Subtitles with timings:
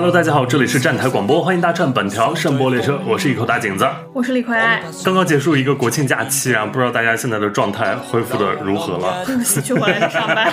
[0.00, 3.86] Hello，大家好，这里是站台广播，欢迎搭乘本条声波列车，我是一口大井子。
[4.14, 4.58] 我是李逵，
[5.04, 9.22] 刚刚结束一个国庆假期啊，不知道大家现在的状态恢复的如何了？
[9.44, 10.50] 死去活来的上班，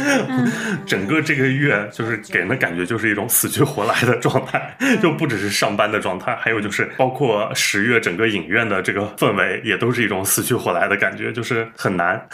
[0.86, 12.26] 整个这个月就是给人的感觉就是一种死去活来的状态，就不只是上班的状态，还有就是包括十月整个影院的这个氛围也都是一种死去活来的感觉，就是很难，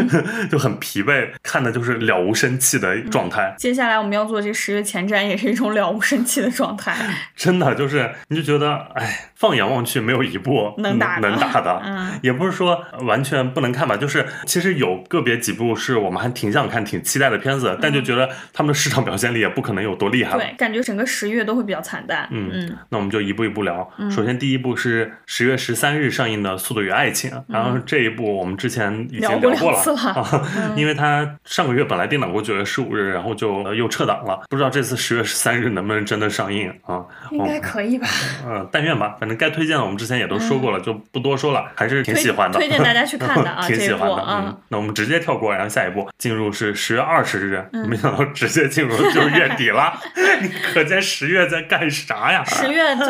[0.52, 3.54] 就很疲惫，看的就是了无生气的状态。
[3.56, 6.94] 接下来我们要做这十月前瞻，也是一种了无生气的状态。
[7.36, 20.38] 真的就是，你就觉得，哎，放眼望去没有一部能打的能打的，嗯也不是说完全不能看吧，就是其实有个别几部是我们还挺想看、挺期待的片子，但就觉得他们的市场表现力也不可能有多厉害了。
[20.38, 22.28] 对，感觉整个十月都会比较惨淡。
[22.30, 23.88] 嗯嗯，那我们就一步一步聊。
[24.10, 29.78] 首先，第一部是十月十三日上映的《速度与爱情》，然后这一部我们之前已经聊过了
[30.12, 30.42] 啊，
[30.76, 37.04] 因为它上个月本来定档过九月十五日，然后就呃又撤档了，不知道这次十月十三日能不能真的上映啊？
[37.30, 38.06] 应该可以吧？
[38.46, 44.24] 嗯，但愿吧，反正该推荐的我们之前也都说过了，就不多说了，还是挺喜欢的，推荐大家去看的啊 挺喜欢的。
[44.28, 49.98] 嗯，那我们直接跳过，然后下一步进入是十月二十日，没想到直接进入就是月底了，
[50.42, 52.44] 你可见十月在干啥呀？
[52.44, 53.04] 十月就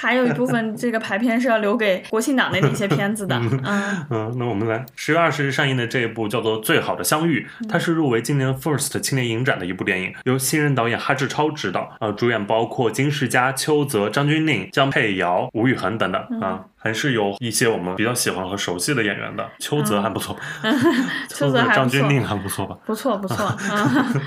[0.00, 3.36] 还有一部分这个排片是要留给国庆档的一些片子的。
[3.64, 16.64] 嗯，嗯，那我们来十月二十日上映的这一部叫做《最好的相遇》，它是入围今年 FIRST 青年影展的一部电影，由新人导演哈志超执导，呃，主演包括金世佳、邱泽、张钧甯、江佩瑶、吴宇恒等等啊。
[16.82, 20.36] 还是有一些我们比较喜欢和熟悉的演员的，邱泽还不错，
[21.28, 22.76] 邱泽还不错张钧甯还不错吧？
[22.84, 23.56] 不错不错。
[23.70, 24.20] 嗯，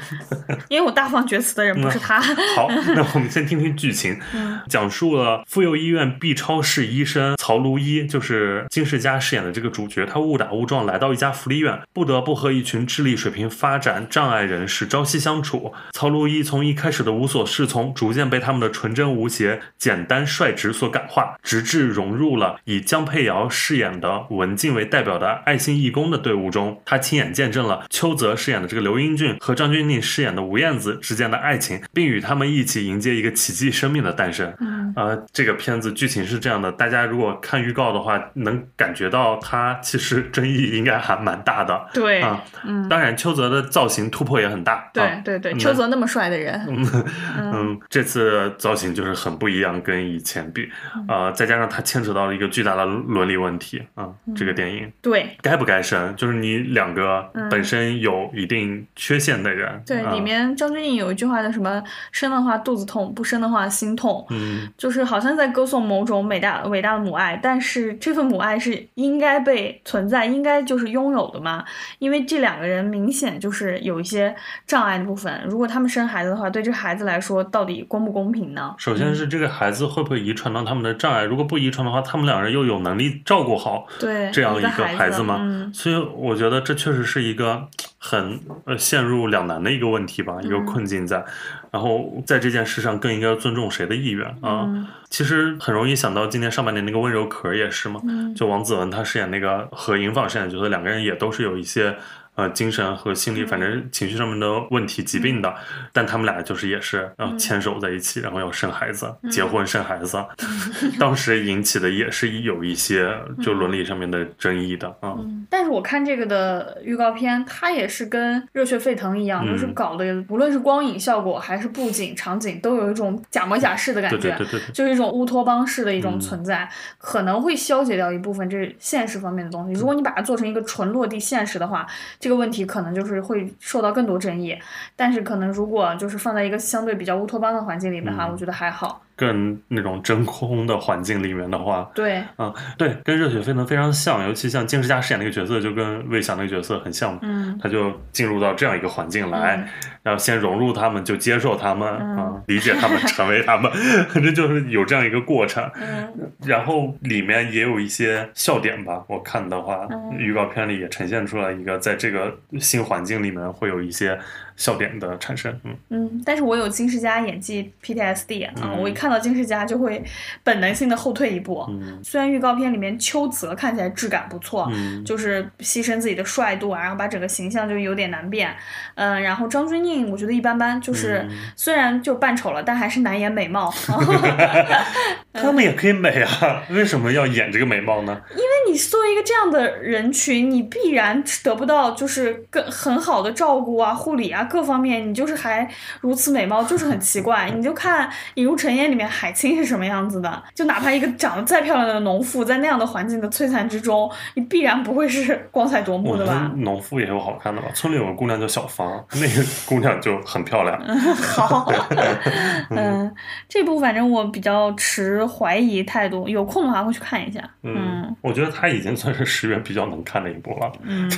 [0.69, 2.21] 因为我大放厥词的人不是他。
[2.55, 4.19] 好，那我们先听听剧情，
[4.69, 15.73] 讲述了妇幼医院 B 超室医生曹卢一，就是金世佳饰演的这个主角，他误打误撞来到一家福利院，不得不和一群智力水平发展障碍人士朝夕相处。
[15.91, 26.81] 曹卢一从一开始的无所适从，逐渐被他们的纯真无邪、简单率直所感化，直至融入了以江佩瑶饰演的文静为代表的爱心义工的队伍中。
[26.85, 34.53] 他亲眼见证了邱泽饰演的这个刘英俊和张钧甯饰演的吴燕子之间的爱情，并与他们一起迎接一个奇迹生命的诞生。
[34.59, 41.87] 嗯，呃，这个片子剧情是这样的，大家如果看预告的话，能感觉到它其实争议应该还蛮大的。
[41.93, 44.89] 对，啊，嗯，当然邱泽的造型突破也很大。
[44.93, 46.61] 对啊对对，嗯邱泽那么帅的人，
[47.37, 54.91] 嗯，这次造型就是很不一样，跟以前比，嗯呃，再加上他牵扯到了一个巨大的伦理问题啊、这个电影。
[55.01, 55.35] 对。
[55.41, 57.49] 该不该生，就是你两个嗯。
[57.49, 60.11] 本身有一定缺陷的人，对，啊。
[60.11, 61.81] 里面张钧甯有一句话叫什么
[62.11, 71.63] “生的话肚子痛，不生的话心痛”，嗯，就是好像在歌颂某种伟大伟大的母爱，但是这份母爱是应该被存在，应该就是拥有的嘛？
[71.99, 74.35] 因为这两个人明显就是有一些
[74.67, 78.75] 障碍的部分，如果他们生孩子的话，对这孩子来说到底公不公平呢？
[78.77, 85.37] 首先是这个孩子会不会遗传到他们的障碍，如果不遗传的话，他们两人又有能力照顾好对，这样一个孩孩子吗？
[85.41, 91.23] 嗯，所以我觉得这确实是一个很呃陷入两难的一个问题吧，一个嗯困境在。
[91.71, 94.63] 然后在这件事上更应该尊重谁的意愿啊？
[94.67, 101.95] 嗯其实很容易想到今年上半年那个温柔壳也是嘛，嗯就王子文他饰演那个和尹昉饰演的角色，两个人也都是有一些。
[102.35, 105.53] 呃，精神和心理，反正情绪上面的问题、疾病的，
[105.93, 110.21] 但他们俩就是也是要牵手在一起，然后要生孩子、结婚生孩子，
[110.99, 113.09] 当时引起的也是有一些
[113.41, 115.15] 就伦理上面的争议的啊。
[115.17, 124.17] 嗯，但是我看这个的预告片，它也是跟《热血沸腾》一样，嗯就是搞的，无论是光影效果还是布景场景，都有一种假模假式的感觉。
[124.17, 124.73] 对对对对对。
[124.73, 129.79] 就是一种乌托邦式的一种嗯存在，可能会消解掉一部分这现实方面的东西。
[129.79, 131.87] 如果你把它做成一个纯落地现实的话，
[132.25, 134.57] 这个问题可能就是会受到更多争议。
[134.95, 138.99] 但是可能如果就是放在一个相对比较乌托邦的环境里面哈，嗯我觉得还好。
[139.15, 147.17] 更那种真空的环境里面的话，对，啊，对，跟热血沸腾非常像，尤其像金世佳饰演那个角色，就跟魏翔那个角色很像。
[147.21, 149.67] 嗯他就进入到这样一个环境来，嗯
[150.03, 153.71] 然后先融入他们，就接受他们、嗯啊，理解他们， 成为他们，
[154.09, 155.63] 反正就是有这样一个过程。
[155.75, 164.17] 嗯然后里面也有一些笑点吧，我看的话，嗯预告片里也呈现出来一个在这个新环境里面会有一些
[164.55, 165.51] 笑点的产生。
[165.63, 170.03] 嗯，嗯，但是我有金世佳演技 PTSD 啊，嗯我一看到金世佳就会
[170.43, 171.65] 本能性的后退一步。
[171.69, 178.55] 嗯虽然预告片里面邱泽看起来质感不错，嗯就是牺牲自己的帅度啊，然后把整个形象就有点难变。
[178.95, 183.73] 嗯，然后张钧甯我觉得一般般，就是嗯虽然就扮丑了，但还是难掩美貌。
[185.33, 188.21] 他们也可以美啊，为什么要演这个美貌呢？
[188.31, 195.67] 因为你作为一个这样的人群，你必然得不到就是更很好的照顾啊、护理啊，各方面你就是还
[196.01, 197.49] 如此美貌，就是很奇怪。
[197.49, 206.51] 你就看《引入尘烟》里面海清是什么样子的，就哪怕一个长得再漂亮的农妇，在那样的环境的摧残之中，你必然不会是 光彩夺目的吧？
[206.55, 207.67] 农妇也有好看的吧。
[207.73, 210.79] 村里有个姑娘叫小芳，那个姑娘就很漂亮。
[211.15, 211.71] 好，
[212.69, 213.13] 嗯，
[213.47, 217.41] 这部反正我比较持怀疑态度，有空的话会去看一下。
[217.63, 220.71] 嗯我觉得她已经算是十月比较能看的一部了。
[220.83, 221.09] 嗯，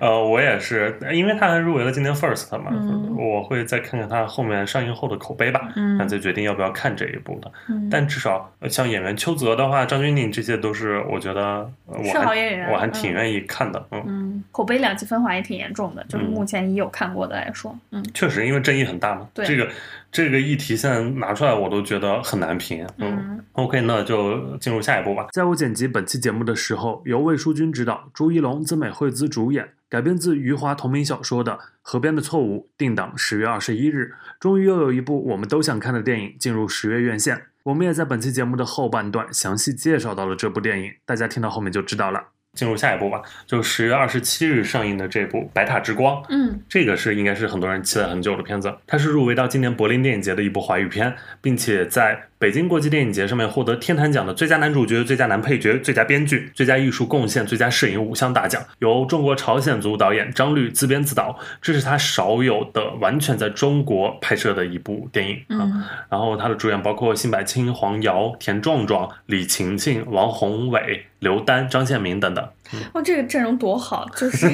[0.00, 7.50] 呃，我也是，因为他还入围了今年 First 嘛，嗯我会再看看他后面上映后的口碑吧，嗯然后再决定要不要看这一部的。
[7.68, 11.42] 嗯但至少呃像演员邱泽的话，张钧甯这些都是我觉得
[11.86, 13.84] 呃我是好还演员我还挺嗯愿意看的。
[13.90, 19.68] 嗯，嗯，口碑两极分化也挺严重的，就是嗯目前已有看过的来说，嗯确实，因为争议很大嘛，对这个
[20.12, 22.86] 这个议题现在拿出来，我都觉得很难评。
[22.98, 25.28] 嗯 OK，那就进入下一步吧。
[25.32, 34.12] 在我剪辑本期节目的时候，由魏淑君执导，朱一龙、曾美惠孜主演，改编自余华同名小说的《河边的错误》，定档十月二十一日。
[34.40, 37.40] 终于又有一部我们都想看的电影进入十月院线。
[37.62, 42.20] 我们也在本期节目的后半段详细介绍到了这部电影，大家听到后面就知道了。
[42.54, 46.20] 进入下一步吧，就十月二十七日上映的这部《白塔之光》。
[46.28, 65.88] 嗯这个是应该是很多人期待很久的片子，它是入围到今年柏林电影节的一部华语片，并且在北京国际电影节上面获得天坛奖的最佳男主角、最佳男配角、最佳编剧、最佳艺术贡献、最佳摄影五项大奖，由中国朝鲜族导演张律自编自导，这是他少有的完全在中国拍摄的一部电影啊。
[66.10, 72.46] 然后他的主演包括辛柏青、黄瑶、田壮壮、李晴晴、王宏伟、刘丹、张宪民等等。
[72.92, 74.48] 哇，这个阵容多好，就是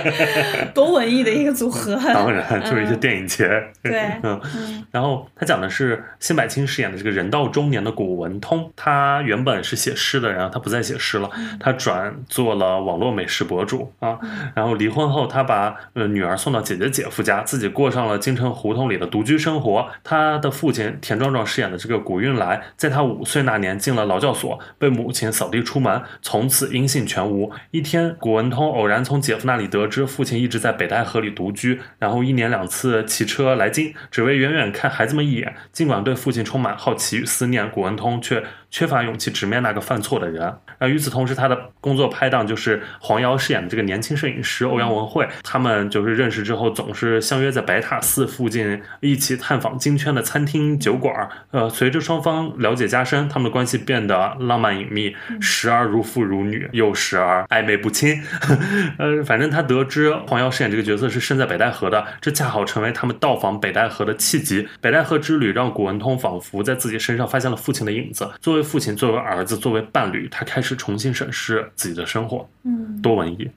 [0.74, 1.94] 多文艺的一个组合。
[1.96, 3.48] 当然，就是一些电影节。
[3.82, 4.40] 对嗯。
[4.54, 14.18] 嗯然后他讲的是辛柏青饰演的这个人到中年的古文通，他原本是写诗的，然后他不再写诗了，他转做了网络美食博主啊。
[14.54, 19.86] 然后离婚后，他把呃女儿送到姐姐姐夫家，自己过上了京城胡同里的独居生活。
[20.02, 27.47] 他的父亲田壮壮饰演的这个古运来，在他五岁那年进了劳教所，被母亲扫地出门，从此音信全无。
[27.70, 35.54] 一天，古文通偶然从姐夫那里得知父亲一直在北戴河里独居，然后一年两次骑车来京，只为远远看孩子们一眼。
[35.72, 40.52] 尽管对父亲充满好奇与思念，古文通却缺乏勇气直面那个犯错的人。
[40.78, 51.28] 那与此同时，他的工作拍档就是黄瑶饰演的这个年轻摄影师欧阳文慧，他们就是认识之后总是相约在白塔寺附近一起探访京圈的餐厅酒馆。
[51.50, 58.22] 呃，随着双方了解加深，他们的关系变得浪漫隐秘，时而如父如女，又时而暧昧不清。
[58.98, 64.68] 呃，反正他得知黄瑶饰演这个角色是身在北戴河的，这恰好成为他们到访北戴河的契机。
[64.80, 68.30] 北戴河之旅让古文通仿佛在自己身上发现了父亲的影子。
[68.40, 72.48] 作为父亲，作为儿子，作为伴侣，他开始重新审视自己的生活。
[72.64, 73.50] 嗯，多文艺，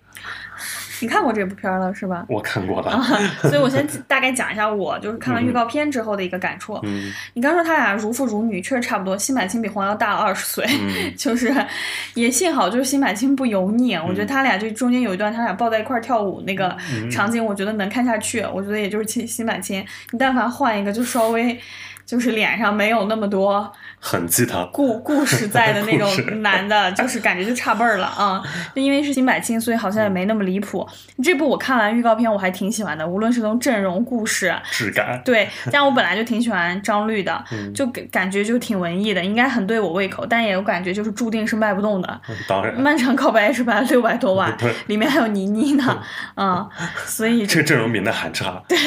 [1.01, 2.25] 你看过这部片儿了是吧？
[2.29, 3.01] 我看过了。
[3.41, 6.79] 所以我先大概讲一下我就是看完预告片之后的一个感触。
[6.83, 9.17] 嗯你刚说他俩如父如女，确实差不多。
[9.17, 11.53] 辛柏青比黄瑶大了二十岁，嗯 就是
[12.13, 13.95] 也幸好就是辛柏青不油腻。
[13.95, 18.41] 我觉得他俩就中间有一段他俩抱在一块儿跳舞那个嗯场景，我觉得能看下去。
[18.53, 21.59] 我觉得也就是辛辛柏青，你但凡换一个，就稍微
[22.11, 24.69] 就是脸上没有那么多很鸡汤。
[24.73, 28.43] 故故事在的那种男的，就是感觉就差辈儿了啊。
[28.75, 30.85] 就因为是新百青，所以好像也没那么离谱。
[31.23, 42.21] 这部我看完预告片，我还挺喜欢的，无论是从阵容、故事，质感，对，但我本来就挺喜欢张律的，嗯就感感觉就挺文艺的，应该很对我胃口，但也有感觉就是注定是卖不动的。
[42.45, 43.79] 当然，漫长告白是吧？
[43.89, 46.03] 六百多万 对，里面还有倪妮呢，
[46.35, 46.69] 嗯，
[47.05, 48.61] 所以这个阵容比那还差。
[48.67, 48.77] 对，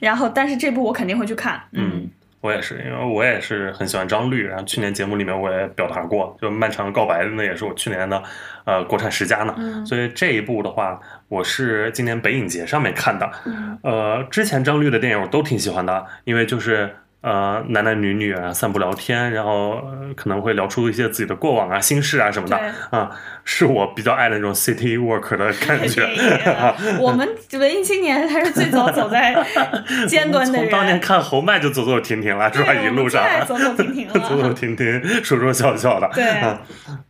[0.00, 2.08] 然后但是这部我肯定会去看，嗯，
[2.40, 8.22] 我也是，因为我也是很喜欢张律，然后去年节目里面我也表达过，就《漫长的告白》那也是我去年的
[8.64, 16.94] 呃国产十佳呢，嗯所以这一部的话，我是今年北影节上面看的，嗯呃，之前张律的电影我都挺喜欢的，因为就是。
[17.26, 22.56] 呃，男男女女啊，散步聊天，然后、呃可能会聊出一些自己的过往啊、心事啊什么的
[22.90, 23.10] 啊，
[23.44, 26.06] 是我比较爱的那种 city work 的感觉。
[26.14, 29.34] 对 我们文艺青年还是最早走在
[30.06, 32.72] 尖端的人，从当年看侯麦就走走停停了，是吧？
[32.72, 36.08] 一路上走走停停走走停停，说说笑笑的。
[36.14, 36.60] 对啊，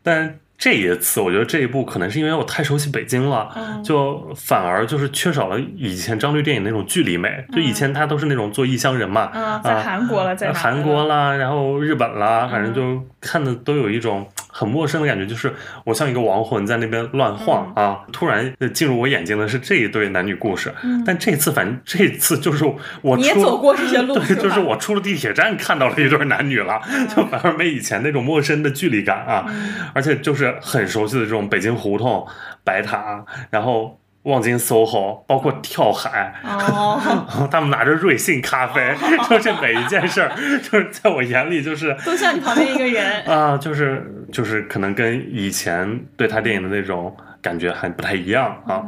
[0.02, 7.44] 但这一次，我觉得这一部可能是因为我太熟悉北京了，嗯就反而就是缺少了以前张律电影那种距离美。
[7.52, 14.26] 就以前他都是那种做异乡人嘛，嗯，在韩国了，在韩国，啦，然后日本啦，反正嗯就看的都有一种
[14.58, 15.52] 很陌生的感觉，就是
[15.84, 22.64] 我像一个亡魂在那边乱晃啊，突然呃进入我眼睛的是这一对男女故事，嗯但这次反正这次就是
[23.02, 26.80] 我出你也走过这些路，对，就是我出了地铁站看到了一对男女了，
[27.14, 32.26] 就反而没以前那种陌生的距离感啊，嗯而且就是很熟悉的这种北京胡同、
[32.64, 34.00] 白塔，然后。
[34.26, 37.00] 望京 SOHO，包括跳海，哦，
[37.50, 38.94] 他们拿着瑞幸咖啡，
[39.30, 40.30] 就是每一件事儿，
[40.62, 43.22] 就是在我眼里就是都像你旁边一个人。
[43.24, 48.82] 啊，就是就是可能跟以前对他电影的那种感觉还不太一样啊，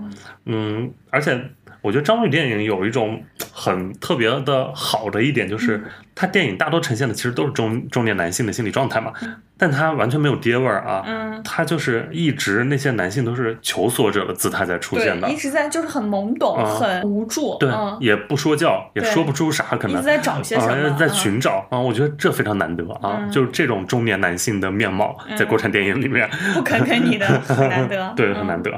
[0.46, 1.40] 嗯，而且
[1.80, 5.82] 我觉得张宇电影有一种很特别的好的一点，就是
[6.20, 9.12] 他电影大多呈现的其实都是中中年男性的心理状态嘛，
[9.56, 20.02] 但他完全没有爹味儿啊，嗯，他就是一直那些男性都是求索者的姿态在出现的，一，直在就是很懵懂、嗯很无助，对，嗯，也不说教，也说不出啥可能一直。
[20.02, 28.70] 在找些什么，啊，在嗯寻找啊，我觉得这非常难得啊，嗯就是这种中年男性的面貌，在国产电影里面，不肯肯你的很难得， 对，嗯很难得。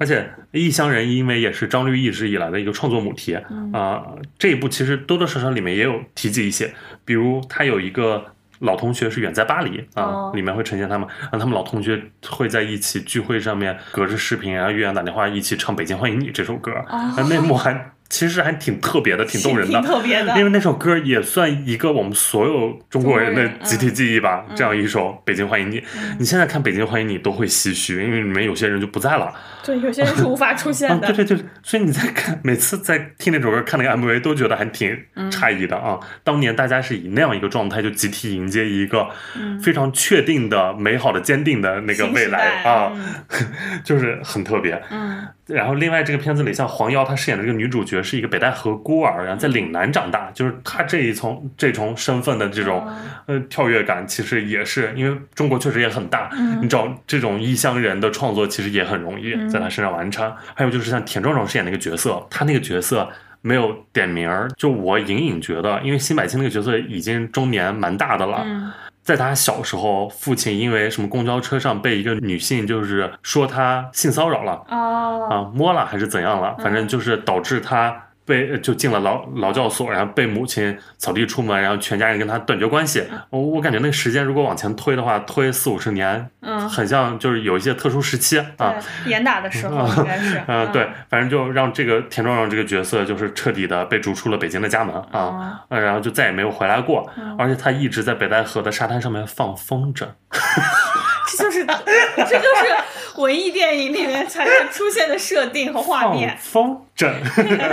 [0.00, 0.20] 而且
[0.50, 3.42] 《异乡人》因为也是张律一直以来的一个创作母题啊、
[3.72, 6.72] 嗯这一部其实多多少少里面也有提及一些，
[7.04, 8.24] 比如他有一个。
[8.60, 17.72] 老同学是远在巴黎啊，哦里面会呈现他们，然后他们老同学会在一起聚会上面隔着视频，然后岳阳打电话一起唱《北京欢迎你》这首歌，哦啊那幕还
[18.10, 19.80] 其实还挺特别的，挺动人的。
[19.80, 19.88] 挺。
[19.88, 24.56] 特别的，因为那首歌也算一个我们所有中国人的集体记忆吧，嗯。
[24.56, 25.80] 这样一首《北京欢迎你》，
[26.18, 29.32] 你现在看《北京欢迎你》都会唏嘘，因为里面有些人就不在了。
[29.64, 35.30] 对，有些人是无法出现啊，的， 对对对，所以你在看，每次在听那首歌、看那个 MV，都觉得还挺嗯。
[35.30, 35.98] 诧异的啊。
[36.24, 39.60] 当年大家是以那样一个状态，就集体迎接一个嗯。
[39.60, 43.80] 非常确定的、美好的、坚定的那个未来啊，嗯。
[43.84, 44.82] 就是很特别。
[44.90, 52.92] 嗯然后另外这个片子里，像黄瑶她饰演的这个女主角是一个北戴河孤儿，然后在岭南长大，就是她这一从这重身份的这种、哦
[53.26, 60.32] 呃跳跃感，其实也是因为中国确实也很大，嗯你找这种异乡人的创作其实也很容易在她身上完成。
[60.54, 63.08] 还有就是像田壮壮饰演那个角色，他那个角色。
[63.42, 68.70] 没有点名儿，就我隐隐觉得，因为辛柏青那个角色已经中年蛮大的了，嗯
[69.02, 83.04] 在他小时候，父亲因为什么公交车上被一个女性就是说他性骚扰了，哦，啊，摸了还是怎样了，反正就是导致他被就进了劳劳教所，然后被母亲扫地出门，然后全家人跟他断绝关系。
[83.30, 88.74] 我我感觉那个时间如果往前推的话，推四五十年，嗯，很像就是有一些特殊时期啊。
[89.06, 100.06] 严打的时候应该是，嗯，对，反正就让这个田壮壮这个角色就是彻底的被逐出了北京的家门啊，哦呃然后就再也没有回来过，嗯而且他一直在北戴河的沙滩上面放风筝。
[101.36, 106.36] 这就是这就是文艺电影里面才会出现的设定和画面。
[106.38, 107.10] 放风筝，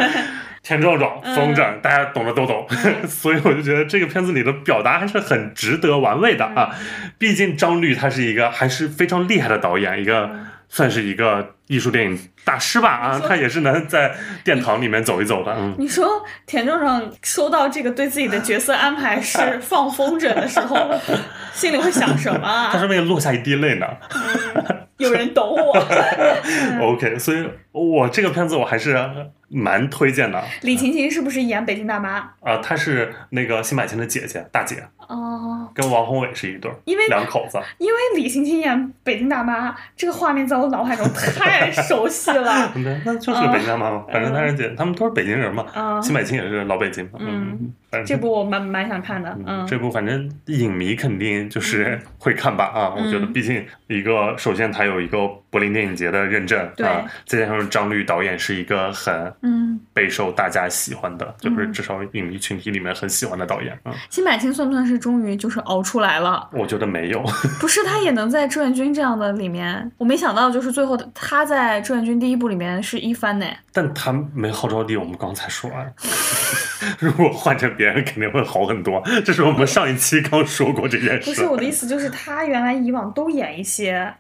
[0.64, 2.68] 田壮壮，风筝，大家懂的都懂。
[3.08, 6.76] 所以我就觉得这个片子里的表达还是很值得玩味的啊。
[7.18, 10.30] 毕竟张律他是一个还是非常厉害的导演，一个
[10.69, 15.53] 算是一个艺术电影大师吧啊，他也是能在殿堂里面走一走的。
[15.57, 20.77] 嗯，你说田壮壮收到这个对自己的角色安排是 放风筝的时候，
[21.53, 23.86] 心里会想什么他是为了落下一滴泪呢。
[24.97, 25.77] 有人懂我。
[26.81, 27.47] OK，所以
[27.77, 28.98] 我这个片子我还是
[29.50, 30.43] 蛮推荐的。
[30.62, 32.17] 李晴晴是不是演北京大妈？
[32.41, 37.57] 啊，她是那个辛柏青的姐姐，大姐，哦，跟王宏伟是一对儿，因为两口子。
[37.77, 42.72] 因为李晴晴演北京大妈这个画面在我脑海中太熟悉了。
[42.75, 45.65] 对，那就是个北京大妈嘛，反正她是姐，他们都是北京人嘛。
[45.74, 47.74] 嗯，辛柏青也是老北京嘛，嗯，
[48.05, 49.38] 这部我蛮蛮想看的。
[49.46, 55.17] 嗯，这部反正影迷肯定就是会看吧啊，我觉得嗯毕竟一个首先它有一个
[55.50, 66.50] 柏林电影节的认证对啊，再加上张律导演是一个很嗯，备受大家喜欢的，就是嗯至少影迷群体里面很喜欢的导演啊，金百青算不算是终于就是熬出来了？
[66.51, 67.22] 我觉得没有，
[67.60, 73.46] 不是，他也能在志愿军这样的里面，我没想到就是最后他在志愿军第一部里面是一番呢。
[73.72, 75.94] 但他没号召力，我们刚才说完。
[77.00, 79.01] 如果换成别人，肯定会好很多。
[79.24, 81.30] 这是我们上一期刚说过这件事。
[81.30, 84.12] 不是我的意思，就是他原来以往都演一些，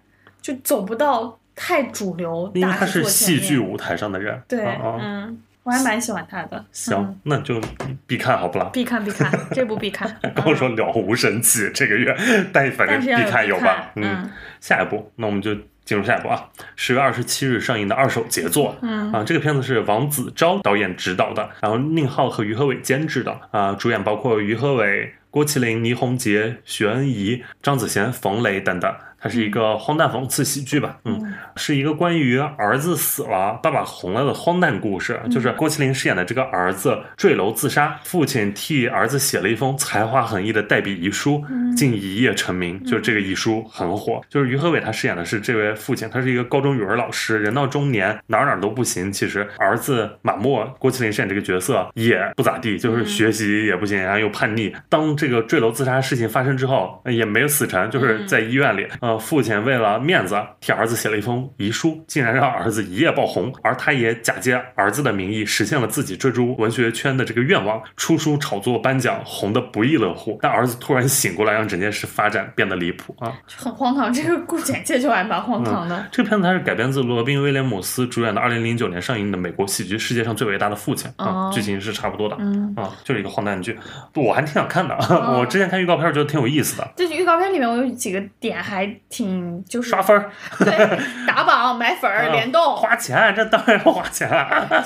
[0.47, 3.03] 就走不到太主流因为他是。
[3.03, 4.41] 戏剧舞台上的人。
[4.47, 4.63] 对，
[5.01, 6.63] 嗯，我还蛮喜欢他的。
[6.71, 7.59] 行嗯，那就
[8.05, 8.69] 必看好不啦？
[8.71, 10.15] 必看必看，这部必看。
[10.33, 12.15] 刚说了无神奇这个月，
[12.53, 13.65] 但反正必看有吧？
[13.65, 14.29] 看嗯
[14.61, 16.47] 下一部，那我们就进入下一部啊。
[16.77, 28.95] 十月二十七日上映的二手杰作，嗯啊，这个片子是王子昭导演执导的，然后宁浩和于和伟监制的，啊，主演包括于和伟、郭麒麟、倪虹洁、徐恩怡、张子贤、冯雷等等。
[29.19, 35.19] 它是一个荒诞讽刺喜剧吧，嗯，是一个关于儿子死了、爸爸红了的荒诞故事。
[35.31, 41.43] 就是郭麒麟饰演的这个儿子坠楼自杀，父亲替儿子写了一封才华横溢的代笔遗书，
[41.75, 42.83] 竟一夜成名。
[42.83, 44.21] 就是这个遗书很火。
[44.29, 49.11] 就是于和伟他饰演的是这位父亲，他是一个高中语文老师，人到中年哪儿哪儿都不行。
[49.11, 54.73] 其实儿子马默，郭麒麟饰演这个角色也不咋地，就是学习也不行，然后又叛逆。
[54.89, 58.87] 当这个坠楼自杀事情发生之后，呃也没有死成，就是在医院里。
[59.07, 70.37] 呃，父亲为了面子替儿子写了一封遗书，竟然让儿子一夜爆红，而他也假借儿子的名义实现了自己追逐文学圈的这个愿望，出书炒作颁奖，红得不亦乐乎。
[70.41, 73.31] 但儿子突然醒过来，让整件事发展变得离谱啊！
[73.55, 76.05] 很荒唐，这个故简介就还蛮荒唐的。
[76.11, 82.35] 这个片子它是改编自罗宾威廉姆斯主演的2009年上映的美国喜剧《世界上最伟大的父亲》啊，剧情是差不多的
[82.75, 83.79] 啊，就是一个荒诞剧，
[84.15, 84.93] 我还挺想看的。
[85.39, 86.85] 我之前看预告片觉得挺有意思的。
[86.97, 94.29] 就是预告片里面我有几个点还挺就是刷分儿， 对，打榜买粉儿联动，花钱，这当然要花钱。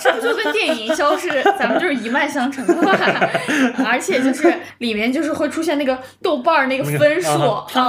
[0.02, 2.92] 这 不就跟电影营销是咱们就是一脉相承的嘛？
[3.86, 7.30] 而且就是里面就是会出现那个豆瓣儿那个分数，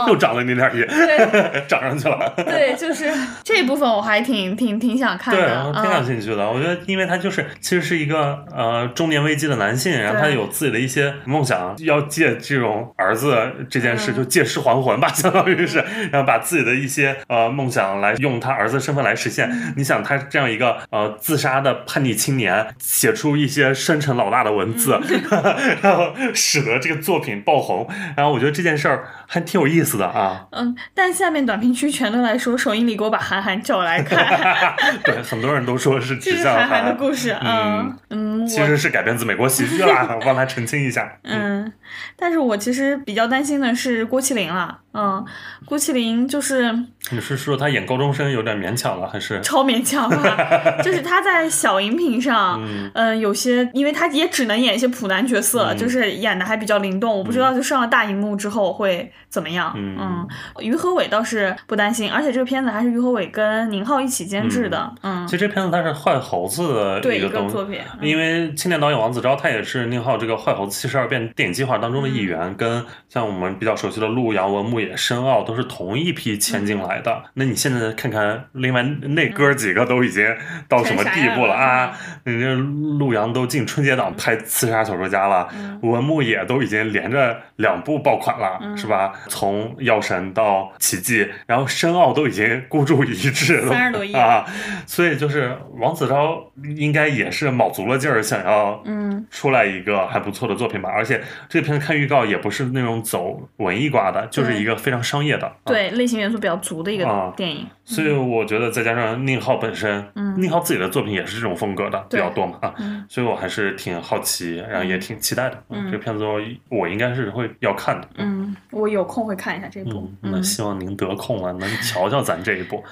[0.09, 2.33] 又涨了零点一，对，涨上去了。
[2.37, 3.13] 对，就是
[3.45, 6.51] 这部分我还挺挺挺想看的，挺感兴趣的。
[6.51, 13.37] 我觉得，因为他就是其实是一个呃中年危机的男性，然后他有自己的一些梦想，要借这种儿子
[13.69, 19.51] 这件事就借尸还魂吧，相当于是，然后把自己的一些呃梦想来用他儿子身份来实现。
[19.77, 25.01] 你想他这样一个呃自杀的叛逆青年，写出一些深沉老辣的文字，
[25.83, 27.89] 然后使得这个作品爆红。
[28.17, 30.47] 然后我觉得这件事儿还挺有意思的啊。
[30.51, 34.23] 嗯，但下面短评区全都来说首映礼给我把韩寒叫来看。
[35.05, 37.35] 对，很多人都说是指向韩寒的故事。
[37.43, 41.11] 嗯嗯，其实是改编自美国喜剧啦， 我帮他澄清一下。
[41.23, 41.73] 嗯，
[42.17, 44.79] 但是我其实比较担心的是郭麒麟了。
[44.95, 45.25] 嗯，
[45.65, 46.75] 郭麒麟就是，
[47.11, 50.81] 你是说他演高中生有点勉强了，还是超勉强啊？
[50.85, 52.63] 就是他在小荧屏上，
[52.95, 57.17] 嗯，有些，因为他也只能演一些普男角色，就是演的还比较灵动。
[57.17, 59.73] 我不知道就上了大荧幕之后会怎么样。
[59.77, 60.27] 嗯，
[60.61, 64.93] 于和伟倒是不担心，而且这个片子还是于和伟跟宁浩一起监制的。
[65.03, 74.83] 嗯，其实这片子它是坏猴子的一个作品，因为青年导演王子昭他也是宁浩这个坏猴子七十二变电影计划当中的一员，跟像我们比较熟悉的陆阳文牧。
[74.83, 80.25] 野申奥都是同一批签进来的，那你现在看看，另外那哥几个都已经
[80.69, 81.97] 到什么地步了啊？
[82.25, 85.49] 人家陆阳都进春节档拍《刺杀小说家》了，
[85.83, 89.13] 文牧野都已经连着两部爆款了，是吧？
[89.29, 94.45] 从《药神》到《奇迹》，然后申奥都已经孤注一掷了，三十多亿啊！
[94.87, 96.45] 所以就是王子昭
[96.77, 100.91] 应该也是卯足了劲儿，想要嗯出来一个还不错的作品吧。
[100.91, 104.73] 而且这片子看预告也不是那种走文艺挂的，就是一个。
[104.83, 110.05] 非常商业的，对类型元素比较足的一个电影，所以我觉得再加上宁浩本身，
[110.37, 112.75] 宁浩自己的作品也是这种风格的比较多嘛啊，
[113.09, 115.63] 所以我还是挺好奇，然后也挺期待的。
[115.87, 116.25] 这个片子
[116.69, 118.09] 我应该是会要看的。
[118.17, 120.13] 嗯，我有空会看一下这部。
[120.21, 122.85] 那希望您得空了能瞧瞧咱这一部。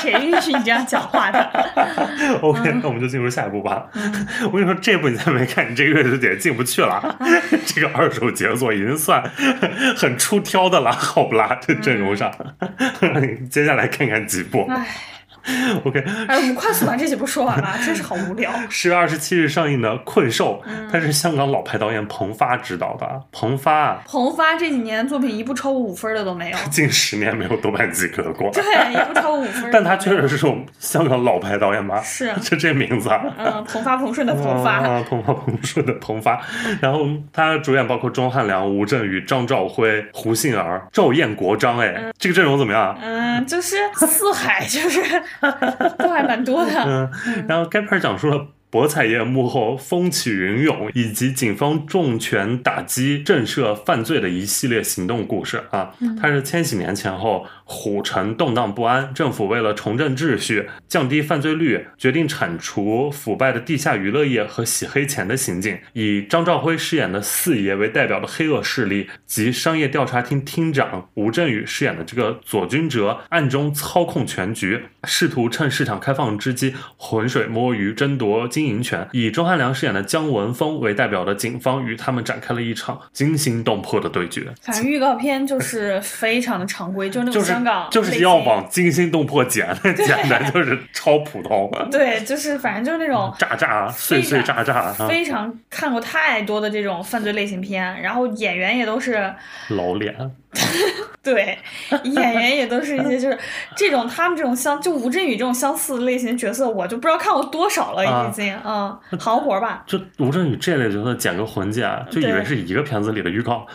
[0.00, 1.40] 谁允许你这样讲话的？
[2.42, 3.88] OK，那我们就进入下一步吧。
[4.46, 7.16] 我跟你说，这部你再没看，你这个月就得进不去了。
[7.66, 9.22] 这个二手杰作已经算
[9.96, 11.58] 很出挑的了，好不啦？
[11.60, 12.30] 这阵容上，
[13.50, 14.68] 接下来看看几部。
[15.84, 18.50] OK，哎，我们快速把这几部说完吧，真是好无聊。
[18.68, 23.06] 十月二十七日上映的《困兽》，它是香港老牌导演彭发执导的。
[23.30, 28.50] 彭发，彭发这几年作品一部超过五分的都没有，近十年没有豆瓣及格过。
[28.50, 29.70] 对，一部超过五分。
[29.72, 32.00] 但他确实是种香港老牌导演吧？
[32.02, 33.22] 是，就这名字啊。
[33.38, 36.40] 嗯，彭发彭顺的彭发，彭发彭顺的彭发。
[36.80, 42.98] 然后他主演包括钟汉良、吴镇宇、张兆辉、胡杏儿、赵彦国、张哎，这个阵容怎么样？
[43.00, 45.00] 嗯，就是四海，就是。
[45.98, 46.72] 都还蛮多的。
[46.84, 47.10] 嗯，
[47.48, 48.46] 然后该片讲述了。
[48.68, 55.94] 博彩业幕后风起云涌，以及警方重拳打击震慑犯罪的一系列行动故事啊！
[56.20, 65.76] 它是千禧年前后，虎城动荡不安，政府为了重振秩序、降低犯罪率，决定铲除腐败的地下娱乐业和洗黑钱的行径。
[65.92, 78.46] 以张兆辉饰演的四爷为代表的黑恶势力及商业调查厅厅长吴镇宇饰演的这个左军哲，暗中操控全局，试图趁市场开放之机浑水摸鱼，争夺。
[78.48, 84.46] 经营权以钟汉良饰演的姜文峰为代表的警方与他们展开了一场惊心动魄的对决。
[84.62, 89.66] 反正预告片就是非常的常规，就那种香港，就是要往惊心动魄剪，
[89.96, 91.70] 简单就是超普通。
[91.90, 99.34] 对，就是反正就是那种炸炸碎碎炸炸，非常看过太多的这种犯罪类型片，然后演员也都是
[99.68, 100.14] 老脸。
[101.22, 101.58] 对，
[102.04, 103.36] 演员也都是一些就是
[103.74, 109.82] 这种他们这种相就吴镇宇这种相似类型角色，我就不知道看过多少了已经啊，行活吧。
[109.86, 113.66] 就吴镇宇这类角色剪个混剪，就以为是一个片子里的预告，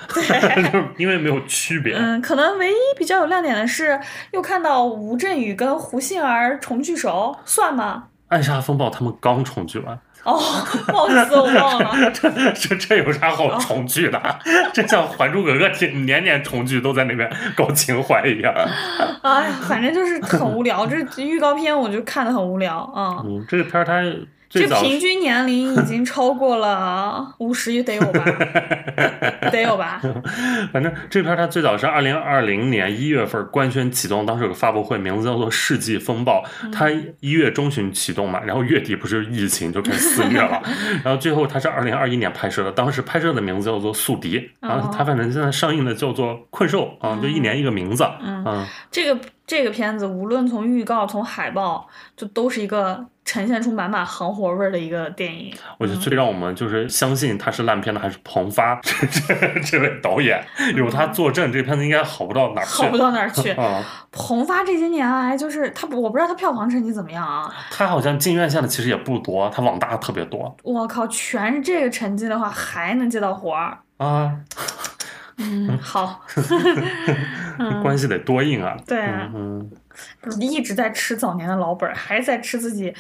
[0.97, 1.93] 因为没有区别。
[1.99, 3.99] 嗯，可能唯一比较有亮点的是，
[4.31, 8.05] 又看到吴镇宇跟胡杏儿重聚首，算吗？
[8.29, 9.99] 暗杀风暴他们刚重聚完。
[10.25, 10.39] 哦，
[10.93, 11.95] 貌似我忘了。
[12.13, 14.21] 这这这有啥好重聚的？
[14.73, 18.53] 这像《还珠格格》天年年重聚，都在那边搞情怀一样。
[19.23, 20.85] 哎呀，反正就是很无聊。
[20.85, 23.17] 这预告片我就看的很无聊啊。
[23.25, 28.25] 嗯，这个片儿它最这平均年龄已经超过了 五十，得有吧？
[29.49, 30.01] 得有吧？
[30.73, 36.43] 反正这片儿它最早是二零二零年一月份官宣启动，当时有个发布会，名字叫做《世纪风暴》。
[36.71, 36.89] 它
[37.21, 40.61] 一月中旬启动嘛，然后月底不是疫情就开始肆虐了，
[41.03, 55.55] 然后最后它是二零二一年拍摄的，当时拍摄的名字叫做《宿敌》，然后它反正现在上映的叫做《困兽》啊，就一年一个名字，嗯这个这个片子，无论从预告、从海报，就都是一个呈现出满满行活味儿的一个电影。
[55.77, 60.43] 我觉得最让我们就是相信他是烂片的还是彭发这这这位导演，
[60.75, 62.83] 有他坐镇，这片子应该好不到哪儿去。
[62.83, 63.51] 好不到哪儿 去。
[63.51, 67.49] 啊、 彭发这些年来，就是他，我不知道他票房成绩怎么样啊。
[67.71, 73.77] 他好像进院线的其实也不多，他网大特别多我靠，全是这个成绩的话，还能接到活儿。
[73.95, 74.35] 啊，
[75.37, 76.19] 嗯，好，
[77.59, 78.75] 嗯关系得多硬啊。
[78.85, 78.99] 对
[79.33, 79.71] 嗯，
[80.39, 82.93] 一直在吃早年的老本儿，还在吃自己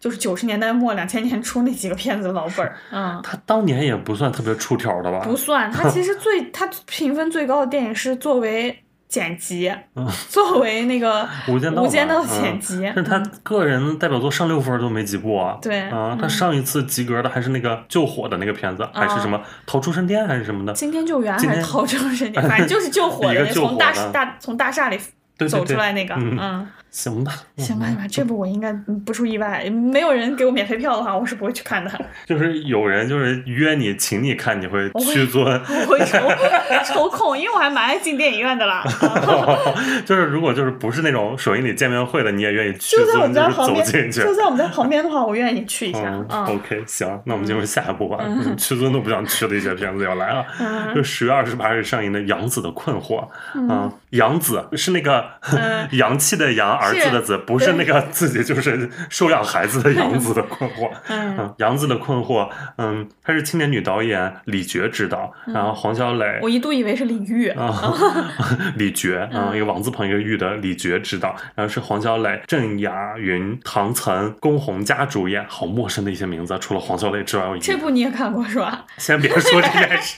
[0.00, 2.76] 就是九十年代末两千年初那几个片子的老本儿。
[2.90, 5.20] 嗯，他当年也不算特别出挑的吧？
[5.20, 12.90] 不算，他其实最他评分最高的电影是作为剪辑，嗯作为那个无间道无间道剪辑。
[12.96, 15.58] 但他个人代表作上六分都没几部啊。
[15.60, 20.72] 对啊，他嗯上一次及格的还是那个救火的那个片子，还是什么逃出生天还是什么的。
[20.72, 24.98] 惊天救援还是逃生神殿，反正就是救火 的那，从大大从大厦里
[25.48, 26.38] 走出来那个，嗯。
[26.38, 26.68] 嗯，
[27.02, 31.90] 行吧，行吧，行吧，这部我应该嗯不出意外，没有人给我免费票的话，我是不会去看的，
[32.26, 35.42] 就是有人就是约你，请你看，你会屈尊。
[35.44, 36.18] 我会抽
[36.84, 38.84] 抽空，因为我还蛮爱进电影院的啦。
[39.00, 39.58] 啊
[40.04, 44.20] 就是如果就是不是那种首映礼见面会的，你也愿意去就在我们家旁边，走进去。
[44.22, 46.12] 就在我们家旁边的话，我愿意去一下。
[46.28, 48.18] ，OK，行，那我们进入下一步吧。
[48.20, 53.26] 嗯屈尊都不想去的一些片子要来了，嗯就十月二十八日上映的《杨子的困惑》
[53.72, 60.90] 啊，杨子是那个嗯洋气的洋，儿子的子，不是那个 自己就是收养孩子的 杨子的困惑。
[61.08, 67.48] 嗯嗯，杨子的困惑，嗯，她是青年女导演李珏执导，然后黄小磊我一度以为是李玉。
[67.48, 67.94] 啊，
[68.76, 78.84] 李珏啊，一个王字旁一个玉的李珏执导，然后是黄小磊、郑雅云、唐岑、龚宏嘉主演，好陌生的一些名字啊，除了黄小磊之外，我这部你也看过是吧？
[78.98, 80.16] 先别说这件事，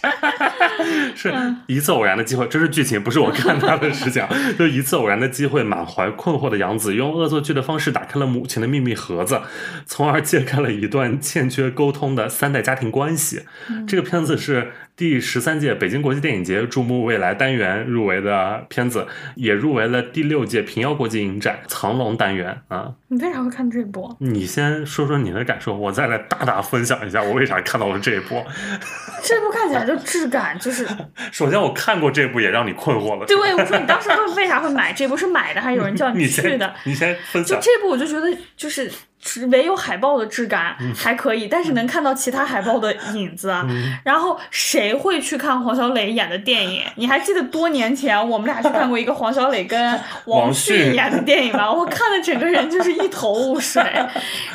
[1.15, 1.35] 是
[1.67, 4.29] 一次偶然的机会，这是剧情，不是我看他的事情啊。
[4.59, 9.43] 就一次偶然的机会，满怀困惑的杨子用恶作剧的方式打开了母亲的秘密盒子，
[9.87, 13.43] 从而揭开了一段欠缺沟通的三代家庭关系。
[13.87, 19.05] 这个片子是第十三届北京国际电影节注目未来单元入围的片子，
[19.35, 22.93] 也入围了第六届平遥国际影展藏龙单元啊。
[23.09, 24.15] 你为啥会看这部？
[24.21, 28.41] 你先说说你的感受，我再来大大分享一下我为啥看到了这一部。
[29.25, 30.87] 这部看起来就质感就是，
[31.33, 33.27] 首先，我看过这部，也让你困惑了。
[33.27, 35.17] 对，我说你当时会为啥会买这部？
[35.17, 37.61] 是买的还是有人叫 你去的？，你先分享。
[37.61, 38.89] 就这部我就觉得就是。
[39.25, 43.67] 只唯有海报的质感嗯还可以，但是能看到其他海报的影子啊。
[44.05, 46.83] 然后谁会去看黄小磊演的电影？
[46.97, 49.93] 你还记得多年前我们俩去看过一个黄小磊跟
[50.27, 51.73] 王王迅迅演的电影吗？
[51.73, 53.83] 我看的整个人就是一头雾水。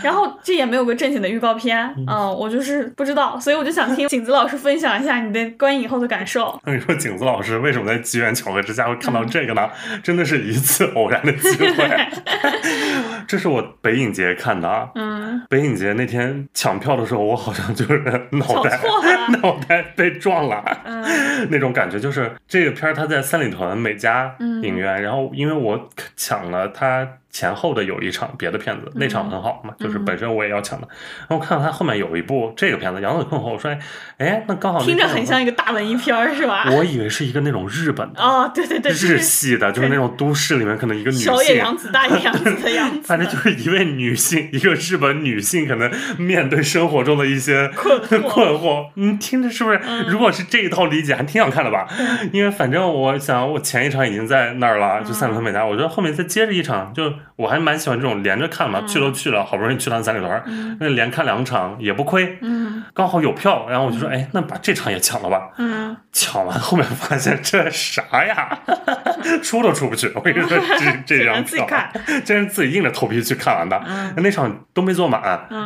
[0.03, 6.60] 然后这也没有个正经的预告片，嗯，我就是不知道，所以我就想听景子老师分享一下你的观影后的感受。
[6.63, 9.67] 那你说景子老师为什么在机缘巧合之下会看到这个呢？
[10.03, 12.08] 真的是一次偶然的机会。
[13.27, 14.89] 这是我北影节看的啊。
[14.95, 18.00] 嗯，北影节那天抢票的时候，我好像就是
[18.32, 18.80] 脑袋
[19.41, 21.04] 脑袋被撞了，嗯
[21.52, 22.00] 那种感觉。
[22.00, 30.88] 就是这个片儿它在三里屯美嘉嗯影院，然后因为我抢了它前后的有一场别的片子，那场很好嘛，就是本身我也要抢的。
[31.20, 33.80] 然后我看到他后面有一部这个片子《杨子困惑》，我说哎
[34.18, 36.65] 哎，那刚好听着很像一个大文艺片儿是吧？
[36.76, 41.58] 我以为是一个那种日本的、哦，对对对，日系的，就是那种都市里面可能一个女小野性。
[41.58, 43.02] 洋子、大野洋子的样子。
[43.08, 49.80] 反正就是一位女性，一个日本女性，可能面对生活中的一些困惑 困惑，嗯，听着是不是？
[50.08, 51.88] 如果是这一套理解，还挺想看的吧？
[52.34, 65.49] 因为反正我想，我前一场已经在那儿了，就三里屯美嘉，我觉得后面再接着一场，就我还蛮喜欢这种连着看嘛，去都去了，好不容易去趟三里屯，那连看两场也不亏，嗯刚好有票，然后我就说，哎，那把这场也抢了吧。
[65.58, 68.60] 嗯，抢完后面发现这啥呀，
[69.43, 70.12] 出都出不去。
[70.15, 71.91] 我跟你说，这 这只张票看，
[72.25, 73.79] 真是自己硬着头皮去看完的。
[73.88, 75.21] 嗯那场都没坐满，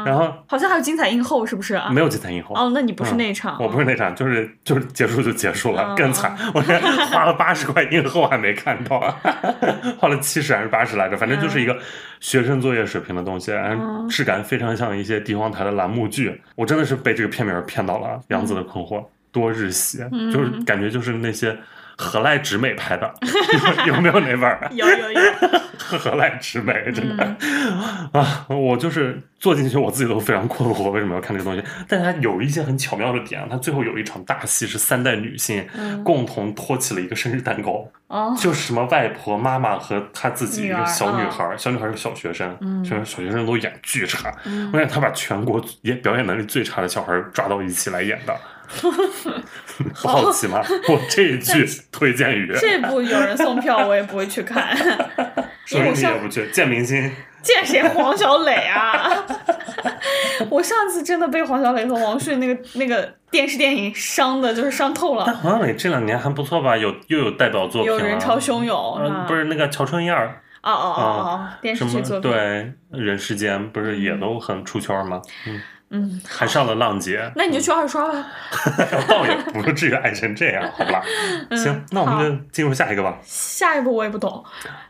[0.05, 1.89] 然后好像还有精彩映后，是不是啊？
[1.89, 2.55] 没有精彩映后。
[2.55, 3.57] 哦，那你不是那一场？
[3.59, 6.35] 我不是那场，就是就是结束就结束了，嗯更惨。
[6.53, 8.99] 我这花了八十块映后还没看到，
[9.99, 11.77] 花了七十还是八十来着，反正就是一个
[12.19, 16.41] 学生作业水平的东西，然后质感非常像一些地方台的栏目剧。
[16.55, 18.99] 我真的是被这个片名骗到了，《杨子的困惑》
[19.31, 19.99] 多日系，
[20.31, 21.55] 就是感觉就是那些。
[21.97, 23.13] 何赖直美拍的，
[23.85, 24.69] 有 没有那味儿？
[24.71, 25.21] 有 有有。
[25.77, 27.23] 何 赖直美真的
[28.13, 31.63] 啊，我就是坐进去，我自己都非常困惑，为什么要看这个东西？
[31.87, 35.67] 但是它有一些很巧妙的点，它最后有一场大戏是三代女性
[36.03, 37.85] 共同托起了一个生日蛋糕，
[38.37, 44.33] 就是什么外婆、妈妈和她自己一个小女孩，小女孩是小学生，小小学生都演巨差，
[44.71, 48.35] 我感觉他把全国演表演能力最差的小孩抓到一起来演的。
[50.01, 50.61] 不好奇吗？
[50.89, 54.75] 我这一句推荐语，这部有人送票，我也不会去看。
[55.71, 57.11] 你也不去见明星？
[57.41, 57.81] 见谁？
[57.83, 59.09] 黄小磊啊！
[60.49, 65.23] 我上次真的被黄小磊和王迅那个那个电视电影伤的，就是伤透了。
[65.25, 66.77] 但黄小磊这两年还不错吧？
[66.77, 70.41] 有又有代表作品，有人潮汹涌，不是那个乔春燕儿。
[70.61, 75.21] 哦哦哦哦，电视剧作品对人世间不是也都很出圈吗？
[75.45, 75.61] 嗯。
[75.95, 78.25] 嗯，还上了浪姐，那你就去二刷吧。
[79.07, 81.03] 倒也不至于爱成这样，好吧？
[81.55, 83.15] 行，那我们就进入下一个吧。
[83.23, 84.43] 下一部我也不懂。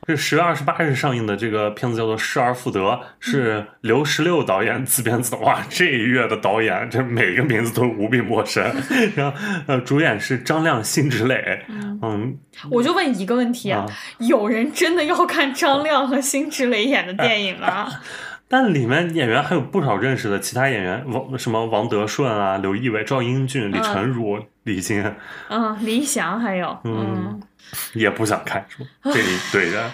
[0.07, 2.79] 是十月二十八日上映的这个片子叫做《失而复得》，
[3.19, 5.39] 是刘十六导演自编自导。
[5.39, 8.63] 哇，这一月的导演，这每个名字都无比陌生。
[9.15, 9.37] 然后，
[9.67, 11.65] 呃，主演是张亮、辛芷蕾。
[12.01, 12.37] 嗯，
[12.69, 13.85] 我就问一个问题啊，
[14.19, 17.89] 有人真的要看张亮和辛芷蕾演的电影吗？
[18.53, 25.11] 但里面演员还有不少认识的其他演员，王什么王德顺啊、刘仪伟、赵英俊、李成儒、李菁，
[25.49, 27.41] 嗯，李翔还有，嗯，
[27.95, 28.89] 也不想看，是吧？
[29.05, 29.89] 这一 堆人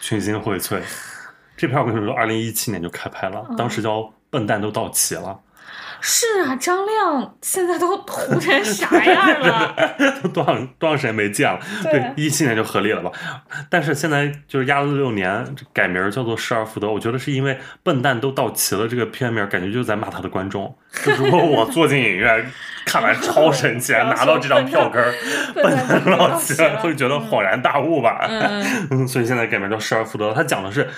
[0.00, 0.80] 群星荟萃，
[1.56, 5.38] 这片我跟你说，二零一七年就开拍了，当时叫笨蛋都到齐了。
[6.08, 9.74] 是啊，张亮现在都糊成啥样了？
[10.22, 11.58] 都多少多长时间没见了？
[11.82, 13.10] 对，一七年就合力了吧？
[13.68, 16.88] 但是现在就是压了六年，改名叫做失而复得。
[16.88, 20.72] 我觉得是因为笨蛋都到齐了这个片名，感觉就是在骂他的观众。
[21.04, 22.48] 就如果我坐进影院
[22.84, 25.02] 看完超神奇，拿到这张票根，
[25.56, 28.24] 笨蛋都到齐了，会觉得恍然大悟吧？
[28.90, 30.32] 嗯， 所以现在改名叫失而复得。
[30.32, 30.88] 他讲的是。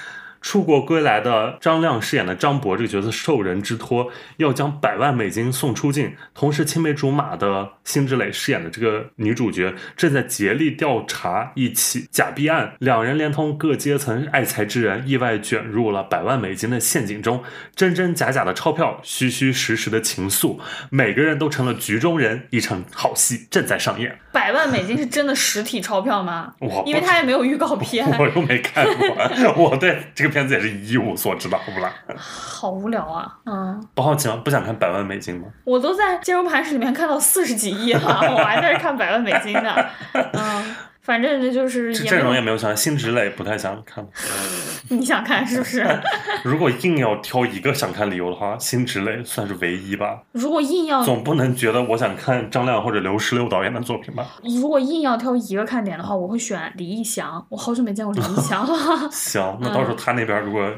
[0.41, 6.15] 出国归来的张亮饰演的张博这个角色受人之托，要将百万美金送出境。
[6.33, 17.43] 同时，青梅竹马的辛芷蕾饰演的这个女主角正在竭力调查一起假币案，两人连同各阶层爱财之人，意外卷入了百万美金的陷阱中。
[17.75, 20.59] 真真假假的钞票，虚虚实实的情愫，
[20.91, 22.47] 每个人都成了局中人。
[22.51, 24.19] 一场好戏正在上演。
[24.31, 26.55] 百万美金是真的实体钞票吗？
[26.61, 29.55] 我因为他也没有预告片，我又没看过。
[29.57, 30.28] 我对这个。
[30.29, 31.93] 片子也是一无所知，的，好不啦？
[32.17, 33.39] 好无聊啊！
[33.45, 34.41] 嗯，不好奇吗？
[34.45, 35.47] 不想看百万美金吗？
[35.65, 38.01] 我都在金融盘史里面看到四十几亿了，
[38.35, 39.75] 我还在这看百万美金呢。
[40.13, 40.77] 嗯。
[41.09, 44.07] 反正这就是阵容也没有想，辛芷蕾不太想看。
[44.91, 45.87] 你想看是不是？
[46.45, 50.21] 如果硬要挑一个想看理由的话，辛芷蕾算是唯一吧。
[50.33, 54.37] 如果硬要，总不能觉得我想看张亮或者刘十六导演的作品吧？
[54.45, 57.43] 如果硬要挑一个看点的话，我会选李义祥。
[57.49, 59.09] 我好久没见过李义祥了。
[59.11, 60.71] 行，那到时候他那边如果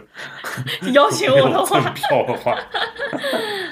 [0.93, 2.53] 邀请我的话，票的话，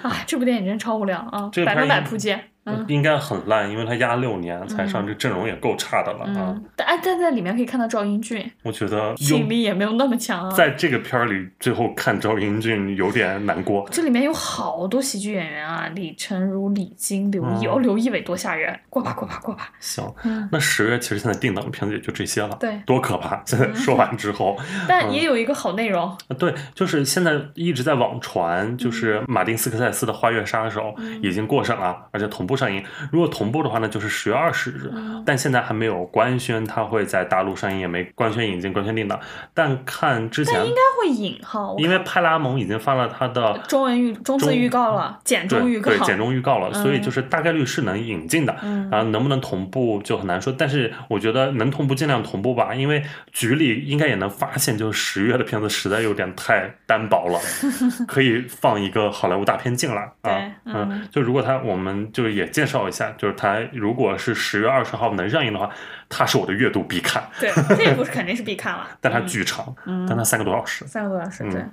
[0.02, 2.46] 啊，这部电影真超无聊啊，百分百扑街。
[2.88, 6.56] 应该很烂，因为他压六年才上，这阵容也够差的了啊！
[6.76, 10.54] 但但在里面可以看到赵英俊，我觉得吸引力也没有那么强啊。
[10.54, 13.86] 在这个片儿里，最后看赵英俊有点难过。
[13.90, 18.78] 这里面有好多喜剧演员啊，李成儒、李菁、刘毅哦，刘仪伟多吓人！
[18.90, 19.70] 过吧过吧过吧。
[19.80, 20.04] 行，
[20.50, 23.40] 那十月其实现在定档的片子也就这些了，对，多可怕！
[23.46, 24.56] 现在说完之后，
[24.88, 26.16] 但也有一个好内容。
[26.38, 32.84] 对，就是现在一直在网传，就是马丁斯科塞斯的《花月杀手》已经过审了，而且同步上映。
[33.12, 34.92] 如果同步的话呢，就是十月二十日，
[35.24, 39.18] 但现在还没有官宣它会在大陆上映，也没官宣引进、官宣定档。
[39.54, 48.56] 但看之前，但应该会引哈，因为派拉蒙已经发了它的中文预中字预告了，简中预告，对简中预告了，所以就是大概率是能引进的。
[48.90, 57.38] 然后能不能同步就很难说，但是我觉得能同步尽量同步吧，因为局里应该也能发现，就是十月的片子实在有点太单薄了，
[58.08, 60.50] 可以放一个好莱坞大片进来啊。
[60.64, 63.12] 嗯，就如果他，我们就也介绍一下。
[63.18, 65.68] 就是它，如果是十月二十号能上映的话，
[66.08, 67.22] 它是我的阅读必看。
[67.38, 68.88] 对，这部肯定是必看了。
[69.00, 69.74] 但它巨长，
[70.08, 70.86] 但它三个多小时。
[70.86, 71.64] 三个多小时，对。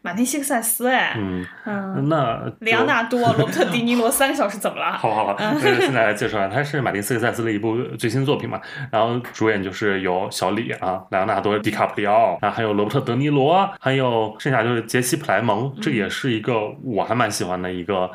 [0.00, 4.92] 马丁·西克塞斯，哎，嗯嗯，那里昂纳多·罗伯特·迪尼罗三个小时怎么了？
[4.96, 8.60] 好好好，现在来介绍一下，他是马丁·西克塞斯的一部最新作品嘛。
[8.92, 16.54] 然后主演就是有小李啊，莱昂纳多·迪卡普里奥，然后还有罗伯特·德尼罗，还有剩下就是杰西·普莱蒙，这也是一个
[16.84, 18.08] 我还蛮喜欢的一个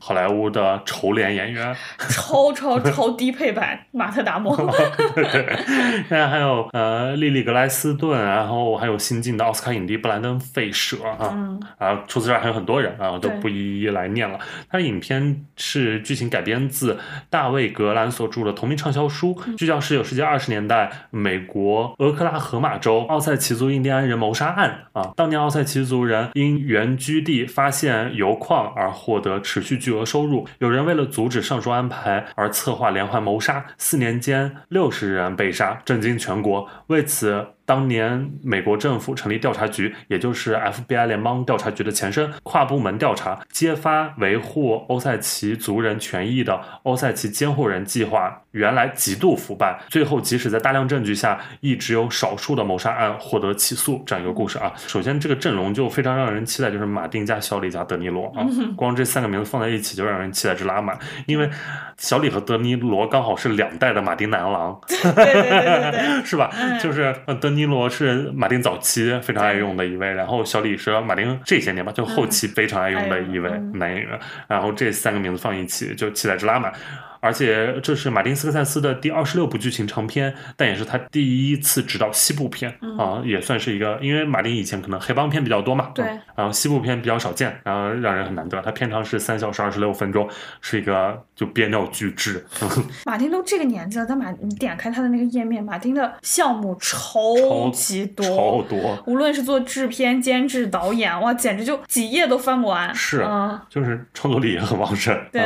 [0.00, 1.76] 好莱坞的丑脸演演员，
[2.08, 4.56] 超超超低配版马特达蒙。
[6.08, 14.38] 现在还有呃莉莉格莱斯顿，然后还有新晋的奥斯卡影帝布兰登费舍啊，嗯啊，除此之外还有很多人啊，我都不一一来念了。
[14.70, 16.98] 他的影片是剧情改编自
[17.30, 25.12] 大卫格兰所著的同名畅销书，嗯聚焦十九世纪二十年代美国俄克拉荷马州奥塞奇族印第安人谋杀案啊。
[25.16, 36.68] 当年奥塞奇族人因原居地发现油矿而获得持续巨额收入，有人为了阻止上述安排而策划连环谋杀，四年间六十人被杀，震惊全国。
[36.88, 54.72] 为此，当年美国政府成立调查局，也就是 FBI 联邦调查局的前身，跨部门调查，揭发维护欧塞奇族人权益的欧塞奇监护人计划原来极度腐败，最后即使在大量证据下，亦只有少数的谋杀案获得起诉，这样一个故事啊。
[54.86, 61.50] 首先，这个阵容就非常让人期待，就是马丁加小李加德尼罗啊， 光这三个名字放在一起就让人期待值拉满，因为
[61.98, 64.80] 小李和德尼罗刚好是两代的马丁男郎。
[64.88, 66.50] 对对对对对， 是吧？
[66.58, 76.72] 嗯就是呃，德尼罗是马丁早期非常爱用的一位，然后小李是马丁这些年吧，就后期非常爱用的一位男演员，然后这三个名字放一起就期待值拉满。
[77.20, 88.60] 而且这是马丁斯科塞斯的第二十六部剧情长片，但也是他第一次执导西部片、嗯啊，也算是一个，因为马丁以前可能黑帮片比较多嘛，对嗯然后西部片比较少见，然后让人很难得。
[88.62, 90.28] 它片长是三小时二十六分钟，
[90.60, 92.44] 是一个就憋尿巨制，
[93.04, 99.02] 马丁都这个年纪了，但马你点开他的那个页面，马丁的项目超级多，超多。
[99.06, 102.94] 无论是做制片、监制、导演，哇，简直就几页都翻不完。
[102.94, 105.42] 是嗯，就是创作力也很旺盛，对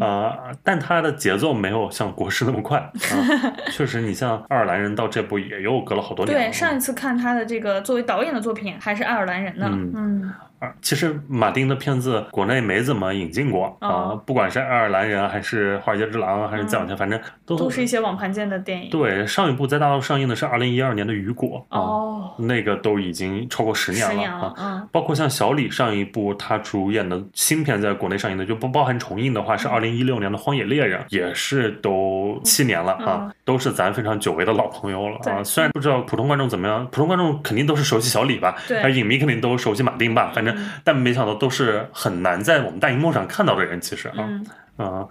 [0.00, 2.92] 呃，但它的节奏没有像国师那么快啊。
[3.72, 6.36] 确实，你像爱尔兰人到这部也又隔了好多年。
[6.36, 9.66] 对，上一次看他的这个作为导演的作品还是爱尔兰人呢。
[9.72, 18.90] 嗯嗯啊，其实马丁的片子国内没怎么引进过啊、哦不管是爱尔兰人还是华尔街之狼，还是再往前，反正都都是一些网盘见的电影。
[18.90, 19.26] 对。
[19.26, 24.54] 上一部在大陆上映的是二零一二年的《雨果》啊，哦，那个都已经超过十年了啊十年了，。
[24.58, 35.42] 嗯包括像小李上一部他主演的新片在国内上映的，就不包含重映的话，是嗯二零一六年的《荒野猎人》，也是都七年了啊，嗯都是咱非常久违的老朋友了啊。
[35.42, 44.14] 虽然不知道普通观众怎么样，普通观众肯定都是熟悉小李吧，对而影迷肯定都熟悉马丁吧，反正、嗯但没想到都是很难在我们大荧幕上看到的人，其实啊。
[44.18, 45.06] 嗯啊、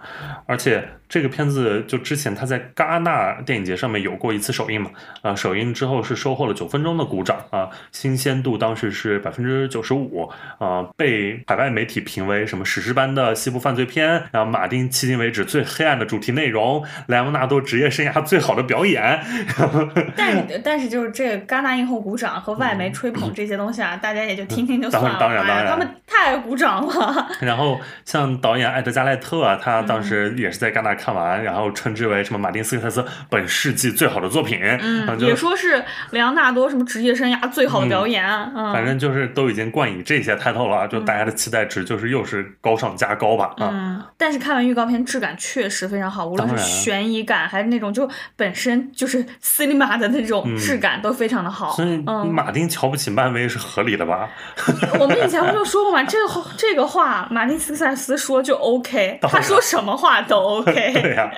[0.46, 4.90] 而且这个片子就之前他在戛纳电影节上面有过一次首映嘛，
[5.22, 19.20] 啊、首映之后是收获了九分钟的鼓掌啊、新鲜度当时是百分之九十五，啊，被海外媒体评为什么史诗般的西部犯罪片，然后马丁迄今为止最黑暗的主题内容，莱昂纳多职业生涯最好的表演，
[20.16, 25.18] 但是但是就是这个戛纳映后鼓掌和外媒吹捧这些东西啊，大家也就听听就算了。
[25.18, 27.28] 当然当然哎呀他们太鼓掌了。
[27.40, 38.24] 然后像导演艾德加赖特啊，他当时也是在戛纳看完，然后称之为什么马丁斯科塞斯本世纪最好的作品，嗯，也说是莱昂纳多什么职业生涯最好的表演。
[38.54, 43.70] 嗯，反正就是都已经冠以这些 title 了，就大家的期待值就是又是高上加高吧啊。
[43.72, 51.72] 嗯，但是看完预告片，质感确实非常好，无论是悬疑感还是那种就本身就是 cinema 的那种质感都非常的好。
[51.72, 54.28] 所以嗯，马丁瞧不起漫威是合理的吧？
[55.00, 60.89] 我们以前不就说过嘛，这个这个话马丁斯科塞斯说就 OK，他说什么话都 OK。
[61.00, 61.30] 对呀、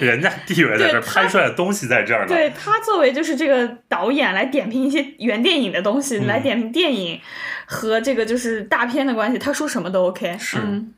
[0.00, 2.28] 人家地位在这儿，拍出来的东西在这儿呢。
[2.28, 7.20] 对他作为就是这个导演来点评一些原电影的东西，嗯来点评电影
[7.66, 10.36] 和这个就是大片的关系，他说什么都 OK。
[10.38, 10.92] 是嗯，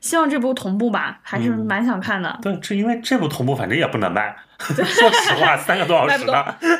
[0.00, 2.38] 希望这部同步吧，还是嗯蛮想看的。
[2.42, 4.36] 对，这因为这部同步反正也不能卖。
[4.84, 6.32] 说实话，三个多小时呢，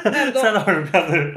[0.04, 1.34] 卖不动三个多小时片子，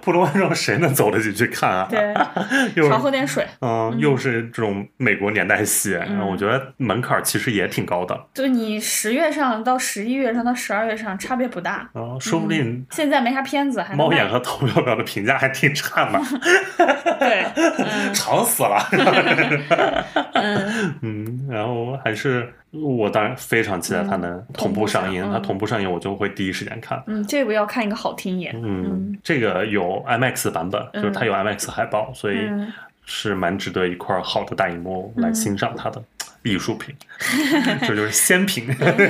[0.00, 1.88] 普通观众谁能走得进去看啊？
[1.90, 2.14] 对，
[2.88, 3.46] 少喝点水。
[3.60, 8.18] 嗯，又是这种美国年代戏，嗯我觉得门槛其实也挺高的。
[8.34, 16.20] 就你十月上到十一月上到十二月上差别不大，嗯，说不定现在没啥片子，还猫眼和投票表的评价还挺差嘛，
[17.18, 18.88] 对，嗯长死了。
[20.34, 27.02] 嗯，嗯，然后还是我当然非常期待它能同步上映，它同步上映我就会第一时间看。
[27.06, 28.54] 嗯，这部要看一个好听一点。
[28.62, 32.72] 嗯，这个有 IMAX 版本，就是它有 IMAX 海报，所以嗯
[33.06, 36.00] 是蛮值得一块好的大荧幕来欣赏它的
[36.42, 36.94] 艺术品，
[37.86, 38.66] 这就是仙品。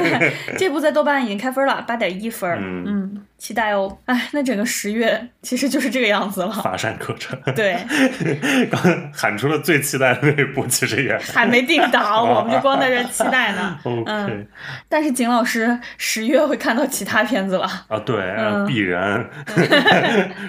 [0.59, 2.51] 这部在豆瓣已经开分了，八点一分。
[2.61, 3.97] 嗯嗯，期待哦。
[4.07, 6.51] 哎，那整个十月其实就是这个样子了。
[6.51, 7.39] 乏善可陈。
[7.55, 7.77] 对，
[8.69, 13.79] 刚喊出了最期待的那一部，其实也还没定档，我们就光在这期待呢。
[13.85, 14.47] OK 嗯
[14.89, 17.65] 但是景老师十月会看到其他片子了。
[17.87, 19.25] 啊，对，嗯鄙人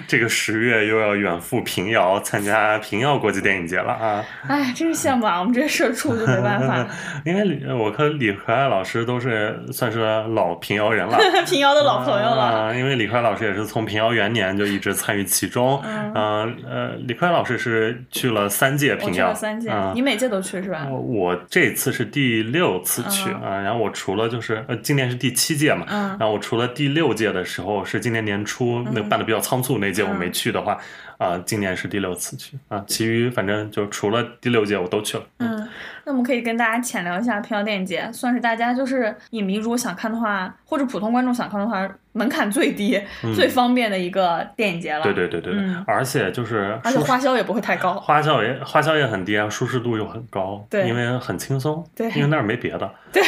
[0.08, 4.24] 这个十月又要远赴平遥参加平遥国际电影节了啊！
[4.48, 5.38] 哎，真是羡慕啊！
[5.38, 6.94] 我们这些社畜就没办办法。
[7.24, 10.00] 因为李我和李可爱老师都是算是
[10.34, 12.42] 老平遥人了， 平遥的老朋友了。
[12.42, 15.80] 啊，因为李可爱老师也是从平遥元年就一直参与其中。
[15.84, 20.86] 嗯呃呃，李可爱老师是去了三届平遥，了三届，嗯你每届都去是吧？
[20.90, 30.78] 我我这次是第六次去嗯啊、然后我除了就是呃，今年是第七届嘛，嗯然后我除了第六届的时候是今年年初那办的比较仓促那届我没去的话，
[31.18, 35.24] 啊、今年是第六次去啊、其余反正就除了第六届我都去了。
[35.38, 35.68] 嗯，
[36.04, 43.00] 那我们可以跟大家浅聊一下平遥电影节，算是大家就是影迷如果想看的话，或者普通观众想看的话，门槛最低、
[43.34, 45.00] 最方便的一个电影节了。
[45.00, 45.54] 嗯对对对对。
[45.86, 47.94] 而且就是而且花销也不会太高。
[47.94, 50.86] 花销也花销也很低啊，舒适度又很高，对。
[50.88, 52.10] 因为很轻松，对。
[52.10, 53.22] 因为那儿没别的，对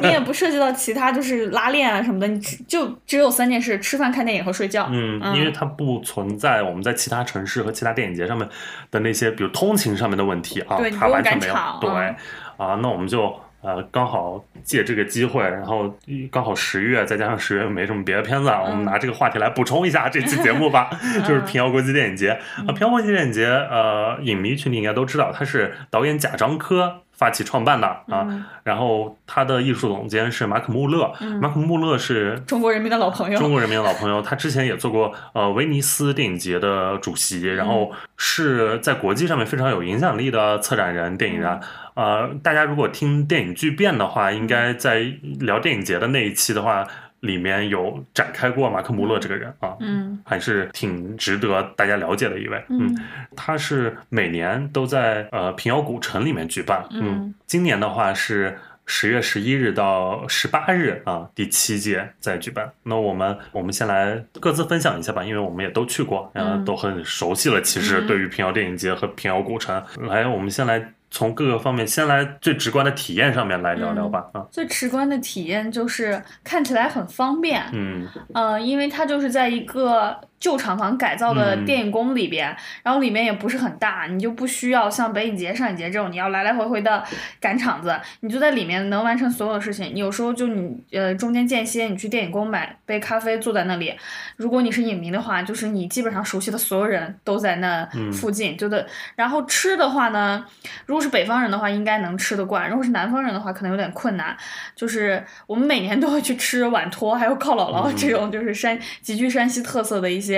[0.00, 4.88] 你也不涉及到其他就是拉练啊什么的，你只就只有三件事：吃饭、看电影和睡觉。
[4.90, 8.48] 嗯，因为它不存在我们在其他城市和其他电影节上面
[8.90, 11.54] 的那些，比如通勤上面的问题啊对，它完全没有。
[11.80, 11.90] 对。
[11.90, 12.16] 嗯。
[12.56, 15.94] 啊，那我们就呃刚好借这个机会，然后
[16.30, 20.90] 刚好十月，再加上十月没什么别的片子，啊，我们拿这个话题来补充一下这期节目吧，
[21.26, 22.30] 就是平遥国际电影节
[22.66, 22.72] 啊。
[22.72, 27.02] 平遥国际电影节，呃，影迷群体应该都知道，它是导演贾樟柯。
[27.20, 33.38] 发起创办的啊，嗯然后他的艺术总监是马可穆勒，马可穆勒是中国人民的老朋友。
[33.38, 41.60] 中国人民的老朋友， 他之前也做过呃威尼斯电影节的主席，然后是在国际上面非常有影响力的策展人、电影人。
[41.92, 45.00] 呃，大家如果听电影巨变的话，应该在
[45.40, 46.86] 聊电影节的那一期的话。
[47.20, 52.64] 里面有展开过马克·穆勒这个人啊，嗯还是挺值得大家了解的一位。
[52.68, 52.96] 嗯
[53.36, 56.84] 他是每年都在呃平遥古城里面举办。
[56.90, 62.72] 嗯今年的话是十月十一日到十八日啊，第七届在举办。
[62.82, 67.60] 那我们我们先来各自分享一下吧，因为我们也都去过，然后嗯都很熟悉了。
[67.60, 74.24] 其实嗯对于平遥电影节和平遥古城，来，我们先来从各个方面，先来最直观的体验上面来聊聊吧。
[74.32, 87.04] 啊，最直观的体验就是看起来很方便，嗯呃，因为它就是在一个旧厂房改造的嗯电影宫里边，然后里面也不是很大，你就不需要像北影节、上影节这种你要来来回回的
[87.38, 89.94] 赶场子，你就在里面能完成所有的事情。
[89.94, 93.94] 你有时候就你呃中间间歇，你去电影宫买杯咖啡，坐在那里。
[94.36, 98.86] 如果你是影迷的话，就是你基本上熟悉的所有人都在那嗯附近，就的。
[99.16, 100.42] 然后吃的话呢，
[100.86, 104.34] 如果是北方人的话，应该能吃得惯；如果是南方人的话，可能有点困难。
[104.74, 110.29] 就是我们每年都会去吃碗托，还有靠姥姥嗯这种就是山极具山西特色的一些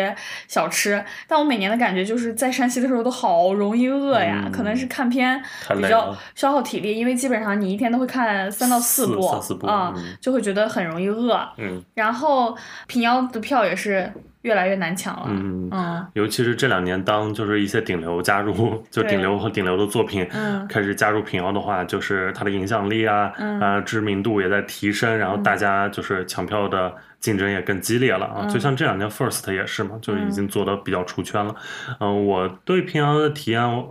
[0.49, 1.03] 小吃。
[1.27, 5.43] 但我每年的感觉就是在山西的时候都好容易饿呀，嗯可能是看片
[5.77, 11.39] 比较消耗体力，因为基本上你一天都会看三到四四部三四部啊、嗯就会觉得很容易饿。
[11.59, 14.13] 嗯然后平遥的票也是
[14.43, 15.27] 越来越难抢了。
[15.29, 15.69] 嗯。
[15.71, 26.93] 嗯尤其是这两年，当就是一些顶流加入，就顶流和顶流的作品，嗯开始加入平遥的话，就是它的影响力啊，嗯啊、知名度也在提升，然后大家就是抢票的
[27.23, 28.41] 竞争也更激烈了啊。
[28.43, 31.55] 嗯就像这两年 First 也是嘛，就已经做的比较出圈了。
[32.01, 33.87] 嗯、我对平遥的体验，我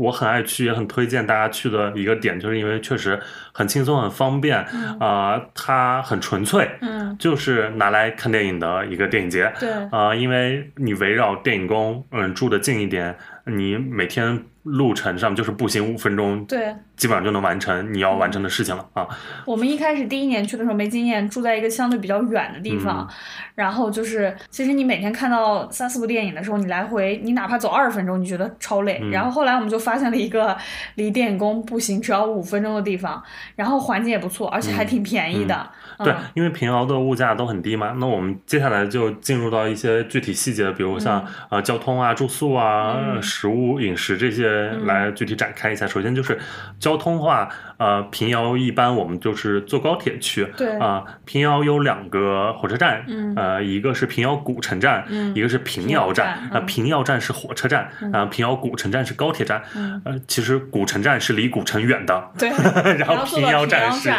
[0.00, 3.18] 我很爱去，也很推荐大家去的一个点，就是因为确实
[3.52, 4.58] 很轻松、很方便，
[5.00, 9.50] 啊、它很纯粹，嗯，就是拿来看电影的一个电影节。
[9.58, 16.74] 对，啊、因为你围绕电影宫，嗯，住的近一点，你每天路程上就是步行五分钟，对。
[16.96, 19.06] 基本上就能完成你要完成的事情了啊。
[19.44, 23.14] 我们一开始第一年去的时候没经验，住在一个相对比较远的地方，嗯
[23.54, 28.98] 然后就是其实你每天看到三四部电影的时候，你来回你哪怕走二十分钟，你觉得超累。
[29.02, 30.56] 嗯然后后来我们就发现了一个
[30.94, 33.22] 离电影宫步行只要五分钟的地方，
[33.56, 35.54] 然后环境也不错，而且还挺便宜的。
[35.98, 44.46] 嗯对嗯，因为平遥的物价都很低嘛，那我们接下来就进入到一些具体细节，比如像、呃交通啊、住宿啊、嗯食物、饮食这些
[44.84, 45.86] 来具体展开一下。
[45.86, 46.38] 首先就是
[46.78, 47.48] 交通话，
[47.78, 56.26] 呃，平遥一般我们就是坐高铁去，对啊、平遥有两个火车站，嗯呃，一个是平遥古城站，嗯一个是平遥站。
[56.26, 59.62] 平遥站呃，嗯平遥站是火车站，啊、平遥古城站是高铁站。
[59.74, 62.48] 嗯呃，其实古城站是离古城远的，对，
[62.98, 64.10] 然后平遥站是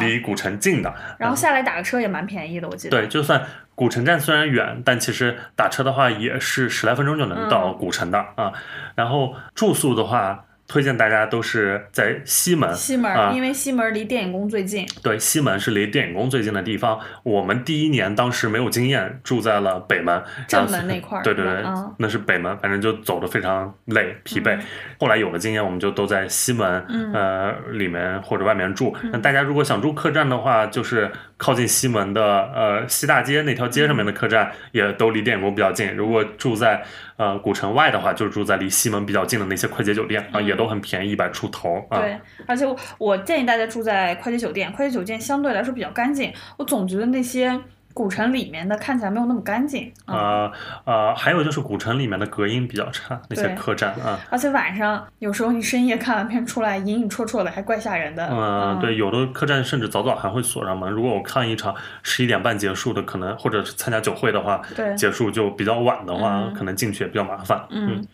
[0.00, 0.94] 离古城近的。
[1.18, 2.98] 然后下来打个车也蛮便宜的，我记得。
[2.98, 3.40] 对，就算
[3.76, 8.52] 古城站虽然远，但其实打车的话也是十来分钟就能到嗯古城的、啊。
[8.96, 12.74] 然后住宿的话，推荐大家都是在西门。
[12.74, 14.84] 西门，啊因为西门离电影宫最近。
[15.02, 16.98] 对，西门是离电影宫最近的地方。
[17.22, 24.56] 我们第一年当时没有经验，住在了北门，正门那块儿对对对，嗯那是北门，反正就走的非常累疲惫。
[24.56, 24.62] 嗯
[24.98, 28.96] 后来有了经验，我们就都在西门，嗯呃，里面或者外面住。
[29.12, 32.22] 那大家如果想住客栈的话，就是靠近西门的
[32.54, 35.94] 呃西大街那条街上面的客栈，也都离电影宫比较近。
[35.94, 36.82] 如果住在
[37.16, 42.00] 呃古城外的话，就住在离西门比较近的那些快捷酒店啊，也都很便宜，一百出头啊。
[42.00, 42.64] 对，而且
[42.98, 46.32] 我建议大家住在快捷酒店，快捷酒店相对来说比较干净。
[46.56, 47.60] 我总觉得那些。
[47.96, 50.52] 古城里面的看起来没有那么干净啊
[50.84, 54.20] 啊，还有就是古城里面的隔音比较差，那些客栈啊。
[54.28, 58.28] 而且晚上有时候你深夜看完片出来，隐隐绰绰的，还怪吓人的。
[58.30, 60.92] 嗯，对，有的客栈甚至早早还会锁上门。
[60.92, 67.58] 如果我看一场十一点半结束的，可能或者是参加酒会的话，对，结束就比较晚的话，可能进去也比较麻烦。
[67.70, 68.06] 嗯，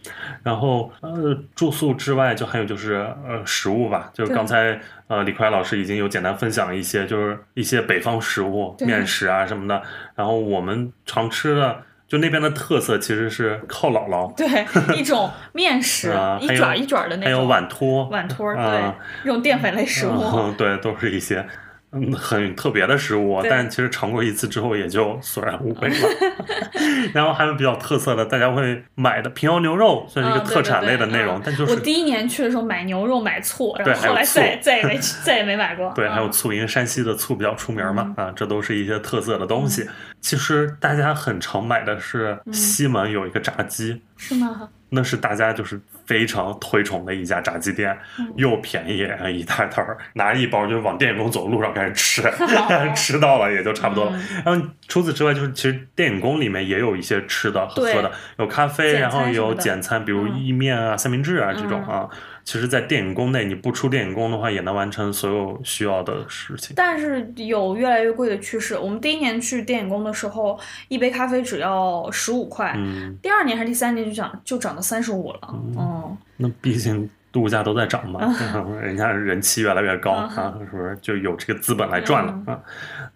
[0.45, 4.81] 然后呃，住宿之外，就还有就是呃，食物吧，就是刚才。
[5.13, 9.83] 呃，李逵老师已经有简单分享一些，就是一些北方食物、面食啊什么的。
[10.15, 14.35] 然后我们常吃的，就那边的特色其实是靠姥姥。
[14.35, 17.25] 对，一种面 食，一卷一卷的那种。
[17.25, 18.09] 还有碗托。
[18.09, 18.93] 碗托，对，
[19.23, 20.51] 这种淀粉类食物。
[20.57, 21.47] 对，都是一些。
[21.93, 26.09] 嗯，很特别的食物，但其实尝过一次之后也就索然无味了。
[27.13, 31.41] 然后还有比较特色的，大家会买的平遥牛肉，算是一个特产类的内容。
[31.45, 35.93] 但就是我第一年去的时候买牛肉买醋，然后后来再再也没再也没买过。
[35.95, 39.87] 对，还有醋，因为山西的醋比较出名嘛，啊，这都是一些特色的东西。
[40.21, 44.69] 其实大家很常买的是西门有一个炸鸡，是吗？
[44.95, 45.81] 那是大家就是
[46.13, 47.97] 非常推崇的一家炸鸡店，
[48.37, 48.99] 又便宜，
[49.35, 52.23] 一大袋儿，拿一包就往电影宫走路上开始吃，
[52.95, 54.13] 吃到了也就差不多了。
[54.45, 62.07] 然后除此之外，就是其实电影宫里面也有一些吃的喝的，有咖啡，然后有简餐，比如意面啊、三明治啊这种啊。
[62.45, 66.75] 其实，在电影宫内，你不出电影宫的话，也能完成所有需要的事情。
[66.77, 68.77] 但是有越来越贵的趋势。
[68.77, 72.75] 我们第一年去电影宫的时候，一杯咖啡只要十五块。
[72.77, 73.17] 嗯。
[73.23, 75.41] 第二年还是第三年就涨，就涨到三十五了。
[75.77, 76.17] 嗯。
[76.37, 77.09] 那毕竟。
[77.35, 78.21] 物价都在涨嘛，
[78.81, 82.59] 人家人气越来越高啊，是不是就有这个资本来赚了啊？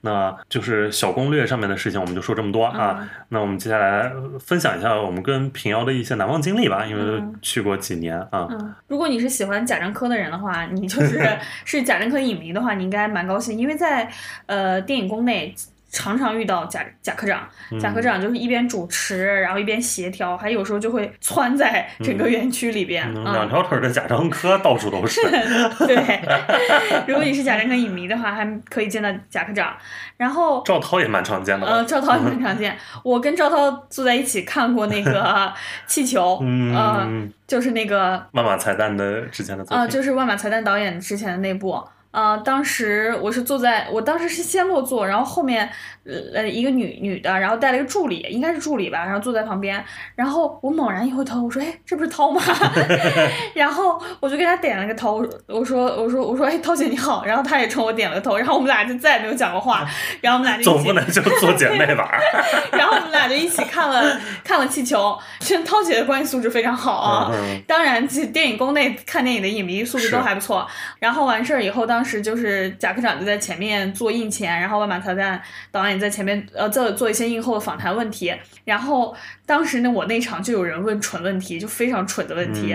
[0.01, 3.09] 那就是小攻略上面的事情，我们就说这么多啊。
[3.29, 4.11] 那我们接下来
[4.41, 8.49] 分享一下我们跟平遥的一些难忘经历吧，因为去过几年啊。
[8.89, 11.29] 如果你是喜欢贾樟柯的人的话，你就是
[11.65, 14.09] 是贾樟柯影迷的话，你应该蛮高兴，因为在
[14.47, 15.55] 呃电影宫内。
[15.89, 17.49] 常常遇到贾贾科长，
[17.81, 25.21] 贾科长就是一边主持，然后一边协调，还有时候就会窜在整个园区里边，两条腿的贾樟柯到处都是。
[25.87, 25.97] 对，
[27.07, 29.75] 如果你是贾樟柯影迷的话，还可以见到贾科长。
[30.17, 31.67] 然后赵涛也蛮常见的。
[31.67, 32.77] 呃，赵涛也蛮常见。
[33.03, 35.53] 我跟赵涛坐在一起看过那个
[35.87, 41.83] 气球，嗯，就是那个万马才旦的之前的啊，就是万马才旦导演之前的那部。
[42.17, 45.69] 呃，当时我是坐在，我当时是先落座，然后后面
[46.33, 52.41] 呃一个女女的，然后带了一个助理，应该是助理吧，然后坐在旁边，然后我猛然一回头，我说，哎，这不是涛吗？
[53.55, 59.87] 然后我就给他点了个头，我说，我说，我说，哎，涛姐你好，然后他也冲我点了个头，然后我们俩就再也没有讲过话，
[60.23, 62.11] 然后我们俩就总不能就做姐妹吧？
[62.73, 67.31] 然后我们俩就一起看了 看了气球，跟涛姐的关系素质非常好啊，
[67.67, 70.67] 当然，其实电影宫内看电影的影迷素质都还不错，
[70.99, 72.06] 然后完事儿以后当。
[72.07, 75.39] 时就是贾科长就在前面做映前，然后万马才旦
[75.73, 78.33] 导演在前面呃做做一些映后的访谈问题。
[78.65, 82.75] 然后当时呢，我那场就有人问蠢问题，就非常蠢的问题，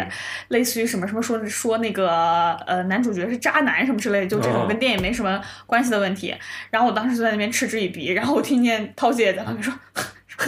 [0.49, 6.35] 类似于什么什么说说那个呃男主角是渣男什么之类的，就这种跟电影没什么关系的问题。
[6.69, 9.73] 然后我当时就在那边嗤之以鼻，然后我听见涛姐在旁边说。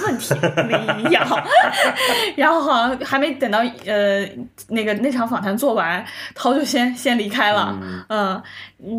[0.02, 0.34] 问题
[0.68, 1.20] 没有，
[2.36, 4.28] 然后好像还没等到呃
[4.70, 7.78] 那个那场访谈做完，涛就先先离开了。
[8.10, 8.42] 嗯，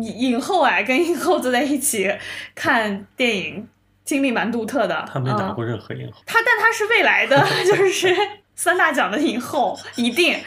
[0.01, 2.11] 影后哎，跟影后坐在一起
[2.53, 3.67] 看电影，
[4.03, 5.07] 经历蛮独特的。
[5.11, 6.21] 他没拿过任何影后。
[6.25, 8.15] 他，但他是未来的， 就是。
[8.55, 10.37] 三大奖的影后一定，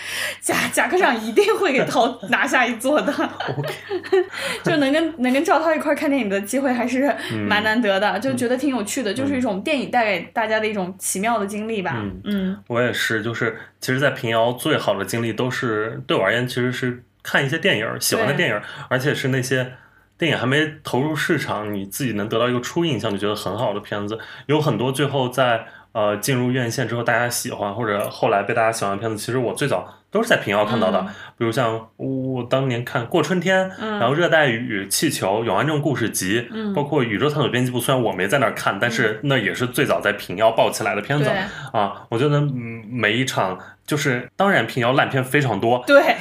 [0.41, 3.13] 贾贾科长一定会给涛拿下一座的
[4.65, 7.15] 就能跟能跟赵涛一块看电影的机会还是
[7.47, 12.03] 蛮难得的，就觉得挺有趣的，就是一种电影带给大家的一种奇妙的经历吧。
[12.25, 19.75] 嗯，我也是，就是其实，在平遥最好的经历都是对我而言，其实是看一些电影，喜欢的电影，而且是那些
[20.17, 25.67] 电影还没投入市场，你自己能得到一个初印象就觉得很好的片子，有很多最后在。
[25.99, 31.05] 呃，进入院线之后，大家喜欢或者后来被大家喜欢的片子，其实我最早都是在平遥看到的。
[31.37, 37.81] 比如像我当年看过春天，然后热带雨、气球、永安镇故事集，包括宇宙探索编辑部。
[37.81, 41.29] 虽然我没在那儿看，但是那也是最早在平遥爆起来的片子
[41.73, 42.07] 啊。
[42.11, 42.41] 我觉得
[42.89, 46.15] 每一场就是，当然平遥烂片非常多，对，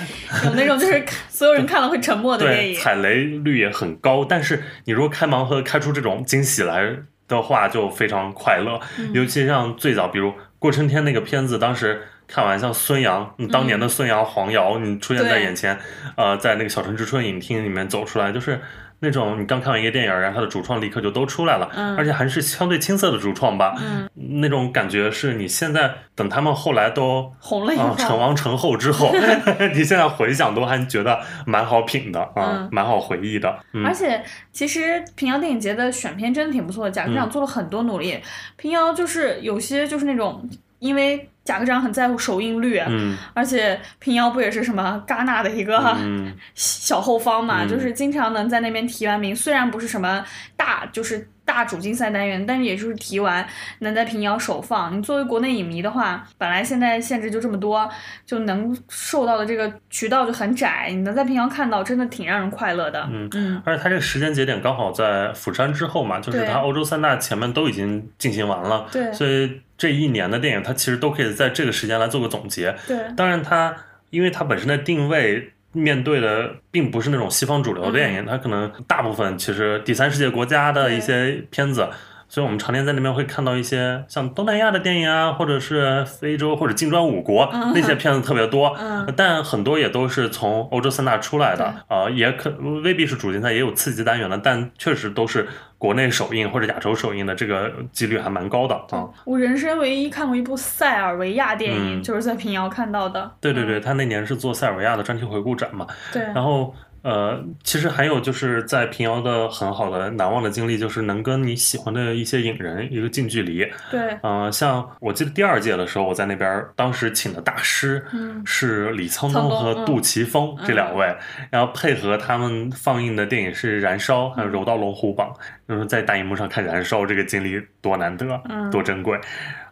[0.44, 4.26] 有那种就是所有人看了会沉默的电影，踩雷率也很高。
[4.26, 6.96] 但是你如果开盲盒开出这种惊喜来。
[7.28, 8.80] 的话就非常快乐，
[9.14, 15.78] 尤其像最早，比如过春天那个片子，当时看完像孙杨，当年的孙杨、黄瑶，你出现在眼前，
[16.16, 18.60] 呃，在那个小城之春影厅里面走出来，就是
[19.00, 21.96] 那种你刚看完一个电影，然后它的主创立刻就都出来了，嗯。
[21.96, 24.10] 而且还是相对青涩的主创吧，嗯，
[24.42, 29.12] 那种感觉是你现在等他们后来都啊红了以后，成王成后之后，
[29.76, 33.86] 你现在回想都还觉得蛮好品的啊嗯，蛮好回忆的，嗯。
[33.86, 38.20] 而且其实平遥电影节的选片真的挺不错的，贾科长做了很多努力。
[38.56, 43.18] 平遥就是有些就是那种，因为贾科长很在乎首映率，嗯。
[43.34, 46.36] 而且平遥不也是什么戛纳的一个嗯。
[46.56, 47.68] 小后方嘛，嗯。
[47.68, 50.24] 就是经常能在那边提完名，虽然不是什么
[50.56, 53.48] 大就是大主竞赛单元，但是也就是提完
[53.80, 54.96] 能在平遥首放。
[54.96, 57.90] 你作为国内影迷的话，本来现在限制就这么多，
[58.26, 63.08] 就能受到的这个渠道就很窄，你能在平遥看到，真的挺让人快乐的。
[63.10, 72.76] 嗯嗯而且它这个时间节点刚好在釜山之后嘛，就是它欧洲三大前面都已经进行完了，对所以这一年的电影它其实都可以在这个时间来做个总结。
[72.86, 73.74] 对，当然它，
[74.10, 75.54] 因为它本身的定位。
[75.78, 81.88] 面对的并不是那种西方主流电影，它可能大部分其实第三世界国家的一些片子，
[82.28, 87.72] 所以我们常年在那边会看到一些像东南亚的电影啊，或者是非洲或者金砖五国、嗯。
[87.74, 89.14] 那些片子特别多，嗯。
[89.16, 92.50] 但很多也都是从欧洲三大出来的啊、也可
[92.84, 95.48] 未必是主竞赛，也有刺激单元的，但确实都是
[95.78, 99.08] 国内首映或者亚洲首映的，这个几率还蛮高的啊。
[99.26, 102.04] 我人生唯一看过一部塞尔维亚电影，嗯。
[102.04, 103.32] 就是在平遥看到的。
[103.40, 106.74] 对对对，他那年是做塞尔维亚的专题回顾展嘛，对，然后
[107.08, 113.66] 呃，其实还有就是在平遥的很好的难忘的经历，就是能跟你喜欢的一些影人一个近距离。
[113.90, 118.44] 对，呃，像我记得第二届的时候，我在那边，当时请的大师嗯。
[118.46, 121.16] 是李沧东和杜琪峰这两位，
[121.50, 125.34] 然后配合他们放映的电影是《燃烧》还有《柔道龙虎榜》，
[125.68, 128.70] 就是在大荧幕上看《燃烧》这个经历多难得，嗯。
[128.70, 129.18] 多珍贵，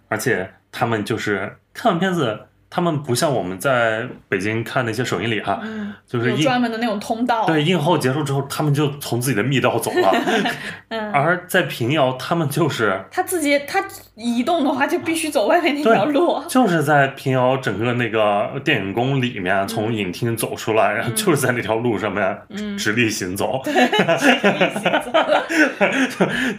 [0.07, 2.39] 而且他们就是看完片子。
[2.75, 7.45] 他们不像我们在北京看那些首映礼哈，嗯，就是有专门的那种通道。
[7.45, 10.13] 对，映后结束之后，他们就从自己的密道走了。
[10.89, 13.81] 嗯， 而在平遥，他们就是他自己他
[14.15, 16.43] 移动的话，就必须走外面那条路。
[16.49, 22.37] 就是在平遥整个那个电影宫里面，从嗯影厅走出来，然后就是在那条路上面
[22.77, 23.61] 直立行走，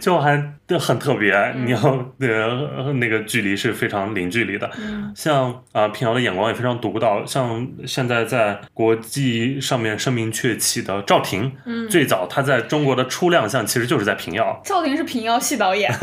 [0.01, 0.43] 就还
[0.75, 1.53] 很特别。
[1.55, 1.77] 你要
[2.19, 4.67] 呃那个距离是非常零距离的。
[4.79, 15.93] 嗯像啊、平遥的眼光也非常独到，像现在在国际上面声名鹊起的赵婷，嗯，最早他在中国的初亮相其实就是在平遥，赵婷是平遥系导演。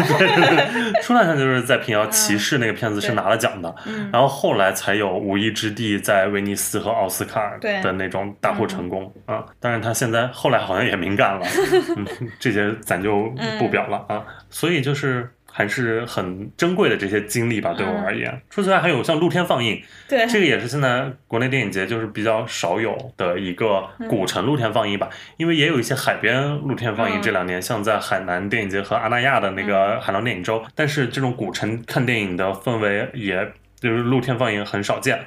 [1.02, 9.44] 初亮相就是在平遥《骑士》那个片子是拿了奖的，嗯然后后来才有《无依之地》在威尼斯和奥斯卡的那种大获成功啊。
[9.58, 11.46] 当然他现在后来好像也敏感了，
[11.96, 12.06] 嗯，
[12.38, 14.22] 这些咱就不表了啊。
[14.54, 15.28] 所以就是。
[15.56, 18.42] 还是很珍贵的这些经历吧，对我而言。
[18.50, 27.20] 除此之外，还有像露天放映，对，这个也是现在国内电影节就是比较少有的一个古城露天放映吧，因为也有一些海边露天放映。
[27.20, 35.24] 嗯这两年像在海南电影节和阿那亚的那个海浪电影周，但是这种古城看电影的氛围，也就是露天放映很少见。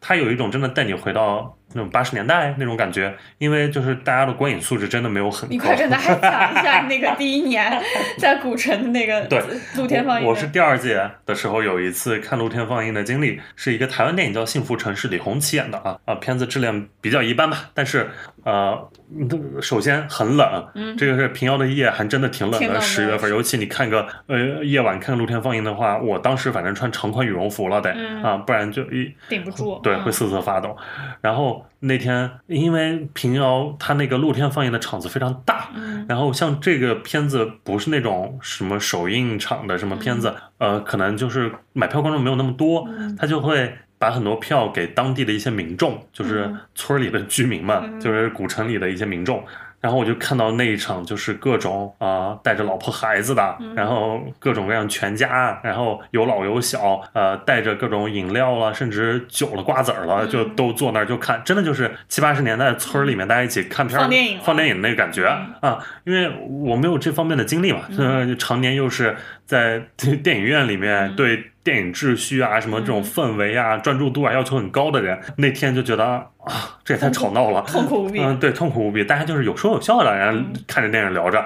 [0.00, 5.76] 它有一种真的带你回到那种八十年代那种感觉，因为就是大家的观影素质真的没有很高你快。
[5.76, 7.82] 跟大家讲一下那个第一年
[8.18, 9.42] 在古城的那个对
[9.76, 10.26] 露天放映。
[10.26, 18.10] 我我是第二届的时候有一次看露天放映的经历，是一个台湾电影叫《幸福城市》，李红旗演的啊啊，片子质量比较一般吧，但是
[18.46, 29.80] 呃，嗯首先很冷，嗯这个是平遥的夜还真的挺冷的，十月份，尤其你看个呃夜晚看露天放映的话，我当时反正穿长款羽绒服了得、嗯啊，不然就一顶不住。
[29.82, 30.76] 对，嗯会瑟瑟发抖。
[31.20, 43.76] 然后那天因为平遥它那个露天放映的场子非常大，嗯然后像这个片子不是那种什么首映场的什么片子，呃，可能就是买票观众没有那么多，嗯他就会。
[44.06, 46.60] 把很多票给当地的一些民众，就是嗯。
[46.76, 48.00] 村里的居民们，嗯。
[48.00, 49.42] 就是古城里的一些民众。
[49.78, 53.74] 然后我就看到那一场，就是各种啊、呃带着老婆孩子的，嗯。
[53.74, 60.28] 然后各种各样全家，然后有老有小，呃，带着各种饮料了，甚至酒了、瓜子儿了，嗯。
[60.30, 65.26] 就都坐那儿就看，真的就是七八十年代村儿里面大家一起看片儿、放电影放电影那个感觉、
[65.60, 65.78] 啊。
[66.04, 68.28] 因为我没有这方面的经历嘛，嗯。
[68.28, 69.16] 呃， 常年又是
[69.46, 69.80] 在
[70.22, 78.20] 电影院里面嗯对电影秩序啊、什么这种氛围啊、专注度啊要求很高的人，那天就觉得啊，这也太吵闹了，痛苦无比。
[78.20, 79.04] 嗯，对，痛苦无比。
[79.04, 81.44] 大家就是有说有笑的，然后看着电影聊着，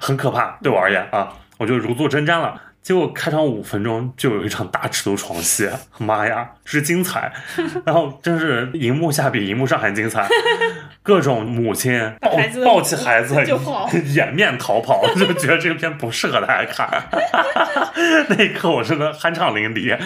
[0.00, 0.58] 很可怕。
[0.62, 2.60] 对我而言啊，我就如坐针毡了。
[2.82, 7.32] 结果开场五分钟就有一场大尺度床戏， 妈呀，之精彩！
[7.86, 10.26] 然后真是荧幕下比荧幕上还精彩，
[11.02, 12.30] 各种母亲抱
[12.64, 16.88] 抱起孩子就跑掩面逃跑，就觉得这个片不适合大家看。
[18.28, 19.96] 那一刻我真的酣畅淋漓。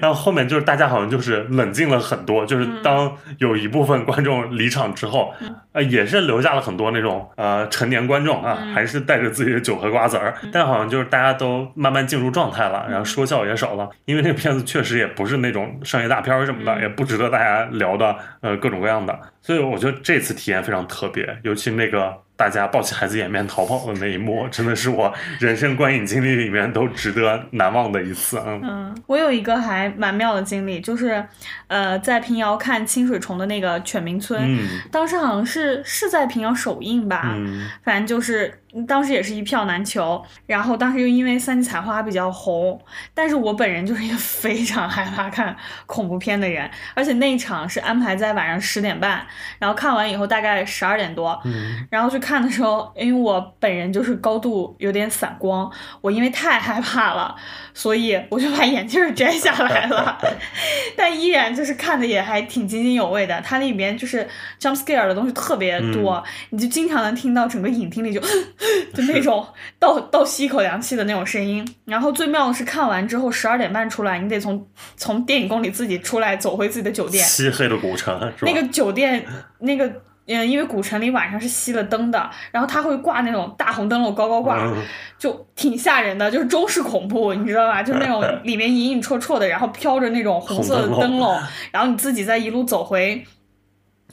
[0.00, 5.32] 然后后面就是大家好像就是冷静了很多，就是当有一部分观众离场之后，
[5.72, 22.24] 呃，也是留下了很多那种呃成年观众啊，还是带着自己的酒和瓜子儿，但好像就是大家都慢慢进入状态了，然后说笑也少了，因为那个片子确实也不是那种商业大片儿什么的，也不值得大家聊的呃各种各样的，所以我觉得这次体验非常特别，尤其那个。
[22.36, 28.42] 大家抱起孩子掩面逃跑的那一幕，真的是我人生观影经历里面都值得难忘的一次。
[28.44, 31.24] 嗯，嗯，我有一个还蛮妙的经历，就是，
[31.68, 38.52] 呃，在平遥看清水虫的那个犬鸣村，嗯当时好像是是在平遥首映吧，嗯反正就是
[38.86, 42.80] 当时也是一票难求，然后当时又因为三级彩花比较红，
[43.14, 45.56] 但是我本人就是一个 非常害怕看
[45.86, 49.24] 恐怖片的人，而且那一场是安排在晚上十点半，
[49.58, 55.70] 然后看完以后大概十二点多，嗯然后去看的时候，因为我本人就是高度有点散光，
[56.00, 57.34] 我因为太害怕了，
[57.72, 60.18] 所以我就把眼镜儿摘下来了，
[60.96, 63.40] 但依然就是看的也还挺津津有味的。
[63.42, 64.28] 它里面就是
[64.60, 68.20] jump scare 的东西特别多，你就经常能听到整个影厅里就
[68.94, 69.46] 就那种
[69.78, 71.66] 倒倒吸一口凉气的那种声音。
[71.84, 77.24] 然后最妙的是看完之后十二点半出来，你得从从电影宫里自己出来，走回自己的酒店。
[77.26, 78.52] 漆黑的古城是吧？
[78.52, 79.24] 那个酒店
[79.58, 79.90] 那个。
[80.26, 84.82] 嗯，因为古城里晚上是熄了灯的，然后它会挂那种大红灯笼高高挂，嗯
[85.18, 87.82] 就挺吓人的，就是中式恐怖，你知道吧？
[87.82, 91.38] 就那种 里面隐隐绰绰的，然后飘着那种红色的灯笼灯笼，
[91.70, 93.22] 然后你自己再一路走回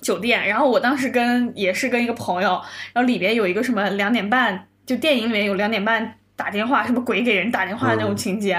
[0.02, 0.48] 酒店。
[0.48, 2.62] 然后我当时跟也是跟一个朋友，
[2.94, 6.16] 然后里边有一个什么两点半，就电影里面有两点半。
[6.34, 8.54] 打电话，什么鬼给人打电话的那种嗯情节，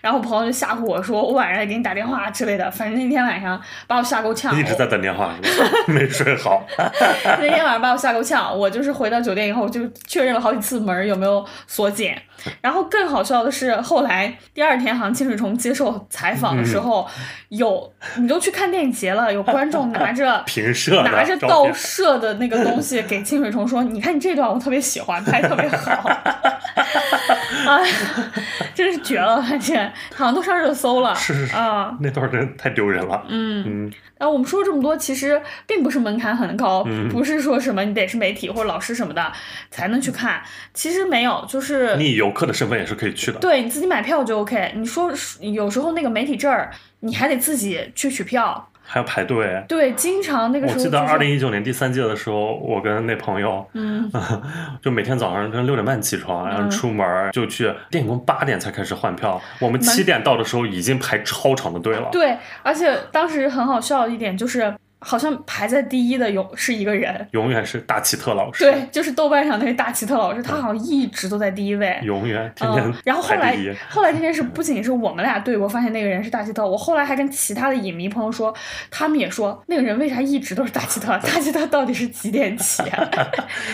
[0.00, 4.58] 然后我朋友就吓唬我说我晚上也给你打电话之类的，反正那天晚上把我吓够呛。
[4.58, 5.36] 一直在等电话，
[5.86, 6.66] 没睡好。
[6.76, 12.12] 那天晚上把我吓够呛，我就是回到酒店以后就确认了好几次门有没有锁紧。
[12.60, 17.06] 然后更好笑的是，后来第二天好像清水虫接受采访的时候，
[17.48, 26.10] 有你都去看电影节了，有观众拿着 平射拿着倒照片射的那个东西给清水虫说：“你看你这段我特别喜欢，拍特别好。
[27.68, 27.94] ”哎呀，
[28.74, 29.42] 真是绝了！
[29.42, 29.76] 反正
[30.14, 31.14] 好像都上热搜了。
[31.14, 33.22] 是是是啊，那段真的太丢人了。
[33.28, 33.64] 嗯。
[33.66, 39.32] 嗯然后我们说了这么多，其实并不是门槛很高，嗯不是说什么你得是媒体或者老师什么的
[39.70, 40.42] 才能去看，
[40.74, 43.38] 其实没有，就是你以游客的身份也是可以去的。
[43.38, 44.72] 对你自己买票就 OK。
[44.76, 49.62] 你说有时候那个媒体证儿，你还得自己去取票，还要排队。
[49.68, 54.10] 对，经常那个时候、就是、记得二零一九年第三届的时候，我跟那朋友，嗯，
[54.80, 59.38] 就每天早上跟六点半起床，然后嗯出门儿就去电影宫，八点才开始换票。
[59.60, 62.08] 我们七点到的时候已经排超长的队了。
[62.10, 67.26] 对，而且当时很好笑的一点就是，好像排在第一的有是一个人。
[67.32, 68.64] 永远是大奇特老师。
[68.64, 71.98] 对，就是豆瓣上那个大奇特老师，他好像一直都在第一位。
[72.02, 73.56] 永远天天嗯，然后后来。
[73.88, 78.54] 后来这件事不仅是我们俩对过，发现那个人是大奇特，我后来还跟其他的影迷朋友说，
[78.90, 81.08] 他们也说那个人为啥一直都是大奇特？
[81.26, 83.08] 大奇特到底是几点起啊？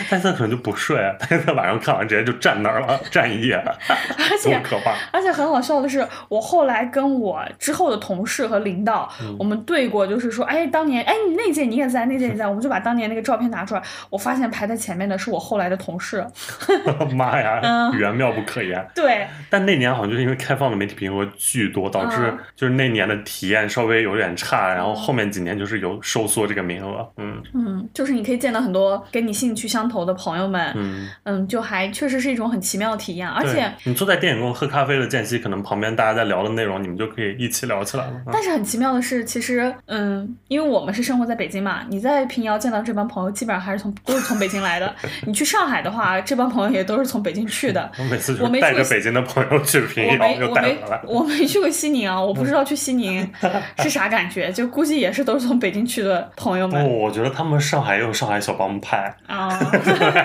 [0.09, 4.93] 但是他可能就不睡， 他在晚上看完直接就站那儿了， 站一夜，而且可怕！
[5.11, 16.25] 而且很好笑的是，我后来跟我之后的同事和领导，嗯我们对过，就是说，哎，当年，哎，你那届你也在，那届也在， 我们就把当年那个照片拿出来，我发现排在前面的是我后来的同事。
[17.15, 18.85] 妈呀，嗯缘妙不可言。
[18.93, 27.07] 对，但那年好像就是因为开放的媒体评额巨多，导致嗯就是那年的体验稍微有点差，然后后面几年就是有收缩这个名额。
[27.17, 33.71] 嗯嗯，就是你可以见到很多跟你兴趣相投的朋友们，嗯，嗯，就还确实是一种很奇妙的体验，而且。
[33.83, 38.11] 你坐在电影宫喝咖啡的间隙，可能旁边大家在聊的内容，你们就可以一起聊起来了。
[38.13, 44.93] 嗯但是很奇妙的是，其实，嗯，因为我们是生活在北京嘛，你在平遥见到这帮朋友，基本上还是从都是从北京来的。
[45.25, 47.91] 你去上海的话，这帮朋友也都是从北京去的。
[47.99, 51.01] 我每次就我没带着北京的朋友去平遥，我没带回来。
[51.05, 53.31] 我没去过西宁啊，我不知道去西宁
[53.79, 59.49] 是啥感觉，就估计也是都是从北京去的朋友不，们我觉得他们上海也有上海小帮派，啊。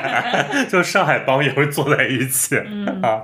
[0.70, 3.22] 就上海帮也会坐在一起、嗯啊。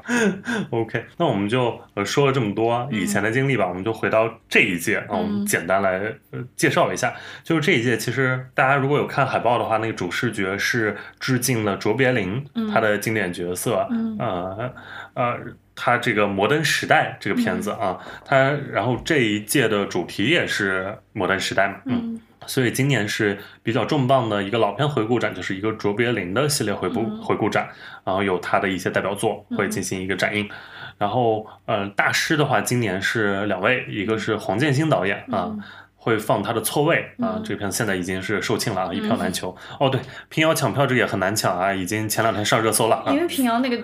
[0.70, 6.00] OK，那我们就呃说了这么多以前的经历吧，我们就回到这一届啊，我们嗯简单来
[6.32, 7.14] 呃介绍一下。
[7.47, 14.72] 就是这一届，其实大家如果有看海报的话，那个主视觉是致敬了卓别林、嗯他的经典角色，嗯呃
[15.14, 15.38] 呃。
[15.78, 27.68] 他这个《摩登时代》这个片子啊，他然后这一届的主题也是《摩登时代》嘛，嗯，嗯所以今年是比较重磅的一个老片回顾展，就是一个卓别林的系列回顾、嗯回顾展，
[28.05, 30.49] 然后有他的一些代表作会进行一个展映。
[30.97, 35.44] 然后，呃，大师的话，今年是两位，一个是黄建新导演啊。
[35.51, 35.62] 嗯
[36.07, 39.52] 会放他的错位啊，嗯这个片现在已经是售罄了啊，一票难求。
[39.80, 43.20] 哦，对，平遥抢票这个也很难抢啊，已经前两天上热搜了啊因。
[43.20, 43.76] 为平遥那个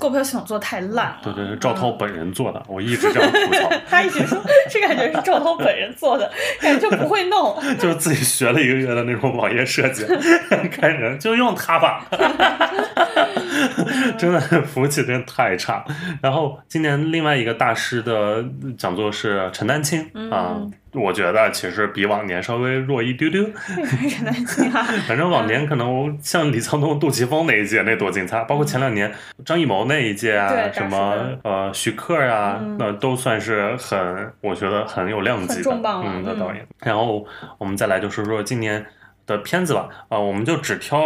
[0.00, 1.18] 购票系统做的太烂了。
[1.22, 4.36] 对对，是赵涛本人做的，我一直这样吐槽， 他一直说
[4.68, 6.28] 这感觉是赵涛本人做的，
[6.60, 7.56] 感觉就不会弄。
[7.78, 10.04] 就是自己学了一个月的那种网页设计，
[10.72, 12.04] 开始就用它吧，
[14.18, 15.84] 真的服务器真的太差。
[16.20, 18.44] 然后今年另外一个大师的
[18.76, 23.44] 讲座是陈丹青啊嗯，我觉得其实比往年稍微弱一丢丢？
[25.06, 29.12] 反正往年可能像李沧东、杜琪峰那一届那多精彩，包括前两年
[29.44, 33.98] 张艺谋那一届啊，什么呃徐克呀、嗯那都算是很，
[34.40, 36.66] 我觉得很有量级的嗯嗯的导演。
[36.80, 37.26] 然后
[37.58, 38.84] 我们再来就说说今年。
[39.28, 40.98] 的片子吧，啊、我们就只挑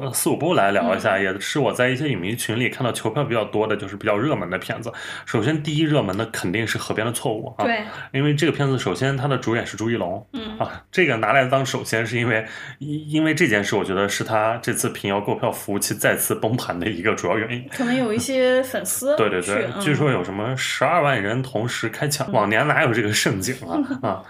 [0.00, 4.92] 呃四五部来聊一下，嗯也是我在一些影迷群里看到球票比较多的，就是比较热门的片子。
[5.24, 12.46] 首先，第一热门的肯定是《河边的错误》啊，对，因为这个片子首先它的主演是朱一龙，嗯啊，这个拿来当首先是因为
[12.78, 17.66] 因因为这件事，我觉得是他这次平遥购票服务器再次崩盘的一个主要原因。
[17.74, 24.22] 可能有一些粉丝 对对对，嗯据说有什么十二万人同时开抢，往年哪有这个盛景啊 啊！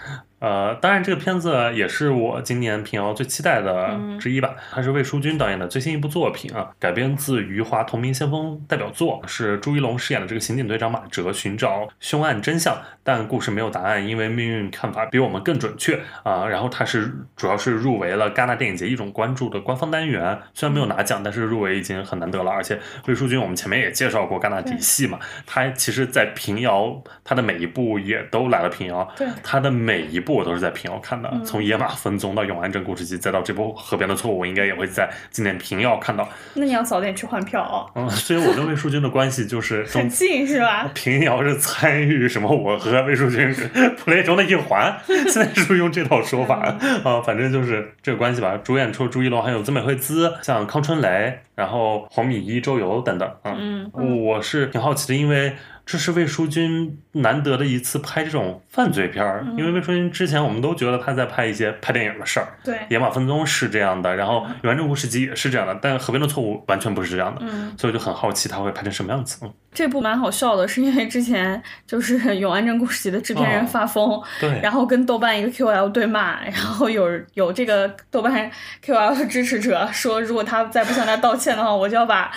[0.43, 4.57] 呃，当然这个片子也是我今年平遥最期待的嗯之一吧。
[4.73, 16.47] 它是魏书君导演的最新一部作品啊，改编自余华同名先锋代表作，是朱一龙饰演的这个刑警队长马哲寻找凶案真相，但故事没有答案，因为命运看法比我们更准确啊。
[16.47, 22.51] 然后它是主要是入围了戛纳电影节一种关注的官方单元，虽然没有拿奖，但是入围已经很难得了。
[22.51, 36.29] 而且魏书君我们前面也介绍过戛纳底细嘛，他其实在平遥他的每一部也都来了平遥，对他的每一部我都是在平遥看的，嗯从《野马分鬃》到《永安镇故事集》，再到这部《河边的错误》，我应该也会在今年平遥看到。
[36.55, 40.91] 那你要早点去换票哦，嗯，所以我跟魏书君的关系就是很近是吧？
[40.95, 43.67] 平遥是参与什么，我和魏书君是
[44.05, 46.61] play 中的一环， 现在是用这套说法
[47.05, 48.59] 啊，反正就是这个关系吧。
[48.63, 53.57] 主演除了朱一龙，还有曾美惠孜，像康春雷，然后黄米一、周游等等啊。
[53.59, 55.55] 嗯我是挺好奇的，因为
[55.85, 59.59] 这是魏书君难得的一次拍这种犯罪片儿，嗯。
[59.59, 69.39] 因为魏书君之前我们都觉得他在拍一些拍电影的事儿，对，《野马分鬃》是这样的，然后《永安镇故事集》也是这样的，但《河边的错误》完全不是这样的，嗯，所以我就很好奇他会拍成什么样子。
[69.43, 69.53] 嗯。
[69.75, 78.51] 这部蛮好笑的，是因为之前就是《永安镇故事集》的制片人哦发疯，对，然后跟豆瓣一个 QL 对骂，然后有有这个豆瓣
[78.85, 82.31] QL 的支持者说，如果他再不向他道歉的话，我就要把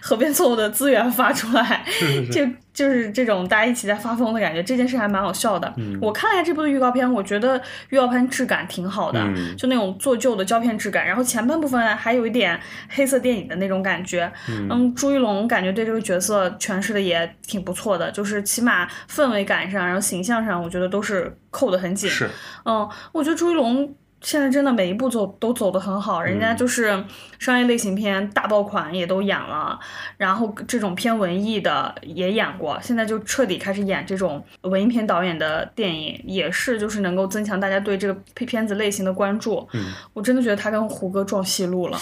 [0.00, 1.82] 河边错误的资源发出来。
[1.86, 5.72] 是是是，就就是这种大家一起在发疯的感觉，这件事还蛮好笑的。
[5.78, 7.58] 嗯我看了一下这部的预告片，我觉得
[7.88, 12.60] 预告片质感挺好的，嗯就那种做旧的胶片质感，然后前半部分还有一点
[12.90, 14.30] 黑色电影的那种感觉。
[14.48, 22.10] 嗯朱一龙感觉对这个角色诠释的也挺不错的，就是起码氛围感上，然后形象上，我觉得都是扣得很紧。
[22.10, 22.28] 是，
[22.66, 23.94] 嗯，我觉得朱一龙
[24.26, 27.04] 现在真的每一步走都走得很好，人家就是
[27.38, 29.78] 商业类型片大爆款也都演了，
[30.16, 39.64] 然后这种偏文艺的也演过，现在就彻底开始演这种文艺片导演的电影，也是就是能够增强大家对这个片片子类型的关注。
[39.74, 41.96] 嗯，我真的觉得他跟胡歌撞戏路了，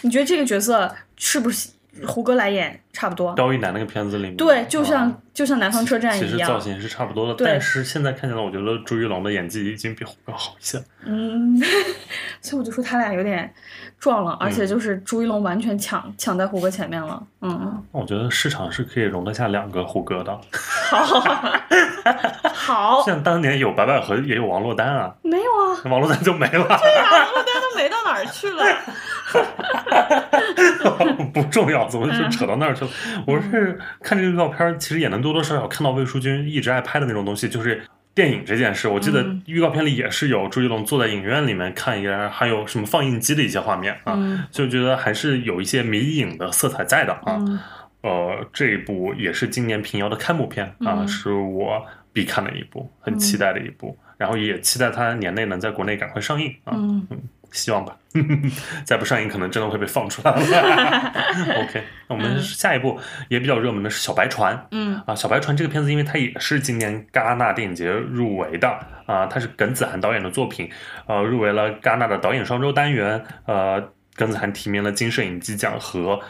[0.00, 1.68] 你觉得这个角色是不是
[2.06, 3.34] 胡歌来演差不多？
[3.34, 6.30] 刁亦男那个片子里面，对，就像、啊就像南方车站一样。
[6.30, 10.82] 实造型是差不多的，但是现在看起来，我觉得朱一龙的演技已经比胡歌好一些。
[11.04, 11.56] 嗯，
[12.42, 13.48] 所以我就说他俩有点
[14.00, 17.22] 撞了，而且就是朱一龙完全抢抢在胡歌前面了。
[17.40, 20.36] 嗯，我觉得市场是可以容得下两个胡歌的，
[20.90, 21.04] 好，
[22.52, 28.64] 好，像当年有白百合，也有王珞丹啊，没有啊，王珞丹就没了，对呀、王珞丹都没到哪儿去了。
[31.32, 32.90] 不重要，怎么就扯到那儿去了？
[33.16, 37.82] 嗯我是看这个预告片儿，其实也能多多少少看到魏书君一直爱拍的那种东西，就是。
[38.14, 39.40] 电影这件事，我记得嗯。
[39.46, 44.42] 预告片里也是有朱一龙坐在影院里面看一个，还有什么放映机的一些画面啊，嗯。
[44.50, 47.38] 就觉得还是有一些迷影的色彩在的啊。
[47.38, 47.60] 嗯。
[48.02, 51.06] 呃，这一部也是今年平遥的开幕片啊，嗯。
[51.06, 51.80] 是我
[52.12, 57.06] 必看的一部，很期待的一部，然后也期待它年内能在国内赶快上映啊，嗯
[57.52, 57.96] 希望吧，
[58.84, 60.40] 再不上映可能真的会被放出来了。
[61.62, 64.96] OK，那我们下一部也比较热门的是《小白船》嗯。
[65.06, 68.68] 啊，《小白船》这个片子，因为它也是今年戛纳电影节入围的
[69.06, 70.70] 啊，它是耿子涵导演的作品，
[71.06, 73.82] 呃，入围了戛纳的导演双周单元，呃，
[74.16, 76.20] 耿子涵提名了金摄影机奖和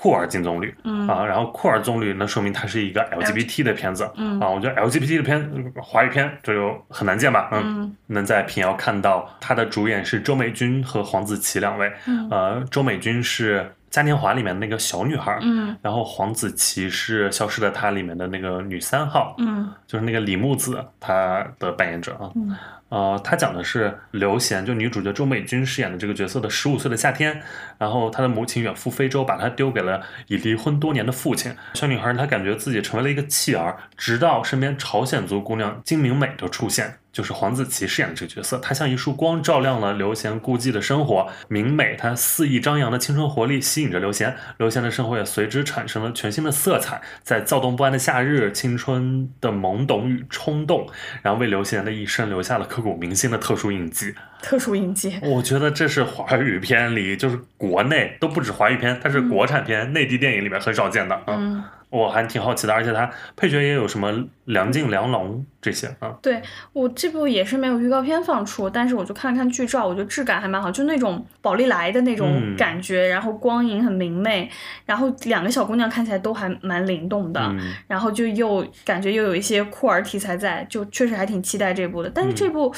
[0.00, 1.08] 酷儿金棕榈嗯。
[1.08, 7.96] 啊，然后酷儿棕榈那说明它是一个 LGBT 的片子嗯啊，我觉得 LGBT 的片华语片这就很难见吧，嗯，嗯。
[8.06, 12.28] 能在平遥看到它的主演是周美君和黄子琪两位，嗯。
[12.30, 22.30] 呃，周美君是嘉年华里面那个小女孩，嗯然后黄子琪是《消失的她》里面的那个女三号，嗯就是那个李木子她的扮演者啊。
[22.34, 22.56] 嗯
[22.90, 27.42] 呃，她讲的是刘贤，就女主角周美君饰演的这个角色的十五岁的夏天，
[27.76, 31.54] 然后她的母亲远赴非洲，把她丢给了已离婚多年的父亲。
[31.74, 36.98] 小女孩她感觉自己成为了一个弃儿，直到身边朝鲜族姑娘金明美的出现。
[37.12, 41.26] 就是黄子琪饰演的这个角色，他像一束光，照亮了刘贤孤寂的生活。
[41.48, 47.00] 明美他肆意张扬的青春活力吸引着刘贤，刘贤的生活也随之产生了全新的色彩。
[47.22, 50.88] 在躁动不安的夏日，青春的懵懂与冲动，
[51.22, 54.14] 然后为刘贤的一生留下了刻骨铭心的特殊印记。
[54.42, 55.18] 特殊印记。
[55.22, 61.24] 我觉得这是华语片里，就是国内都不止华语片，它是国产片、内地电影里面很少见的啊。
[61.28, 64.12] 嗯，我还挺好奇的，而且它配角也有什么
[64.44, 66.14] 梁静、梁龙这些啊。
[66.22, 66.40] 对
[66.72, 74.48] 我这部也是没有预告片放出，但是我就看了看剧照，我觉得质感还蛮好，就那种宝丽来的那种嗯感觉，然后光影很明媚，
[74.84, 82.10] 然后两个小姑娘看起来都还蛮灵动的，嗯然后就又感觉又有一些酷儿题材在，就确实还挺期待这部的。
[82.14, 82.72] 但是这部，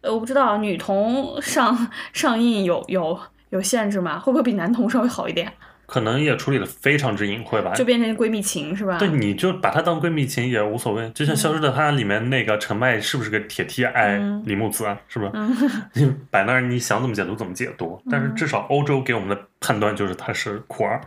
[0.00, 3.18] 呃，我不知道女童上上映有有
[3.50, 4.18] 有限制吗？
[4.18, 5.52] 会不会比男童稍微好一点？
[5.86, 7.72] 可能也处理的非常之隐晦吧。
[7.72, 8.98] 就变成闺蜜情是吧？
[8.98, 11.10] 对，你就把她当闺蜜情也无所谓。
[11.14, 14.98] 就像《消失的她》里面那个陈麦是不是个铁 T 爱嗯李木子啊？
[15.08, 15.30] 是不是？
[15.32, 15.56] 嗯
[15.94, 17.98] 你摆那儿你想怎么解读怎么解读。
[18.10, 21.00] 但是至少欧洲给我们的判断就是她是酷儿。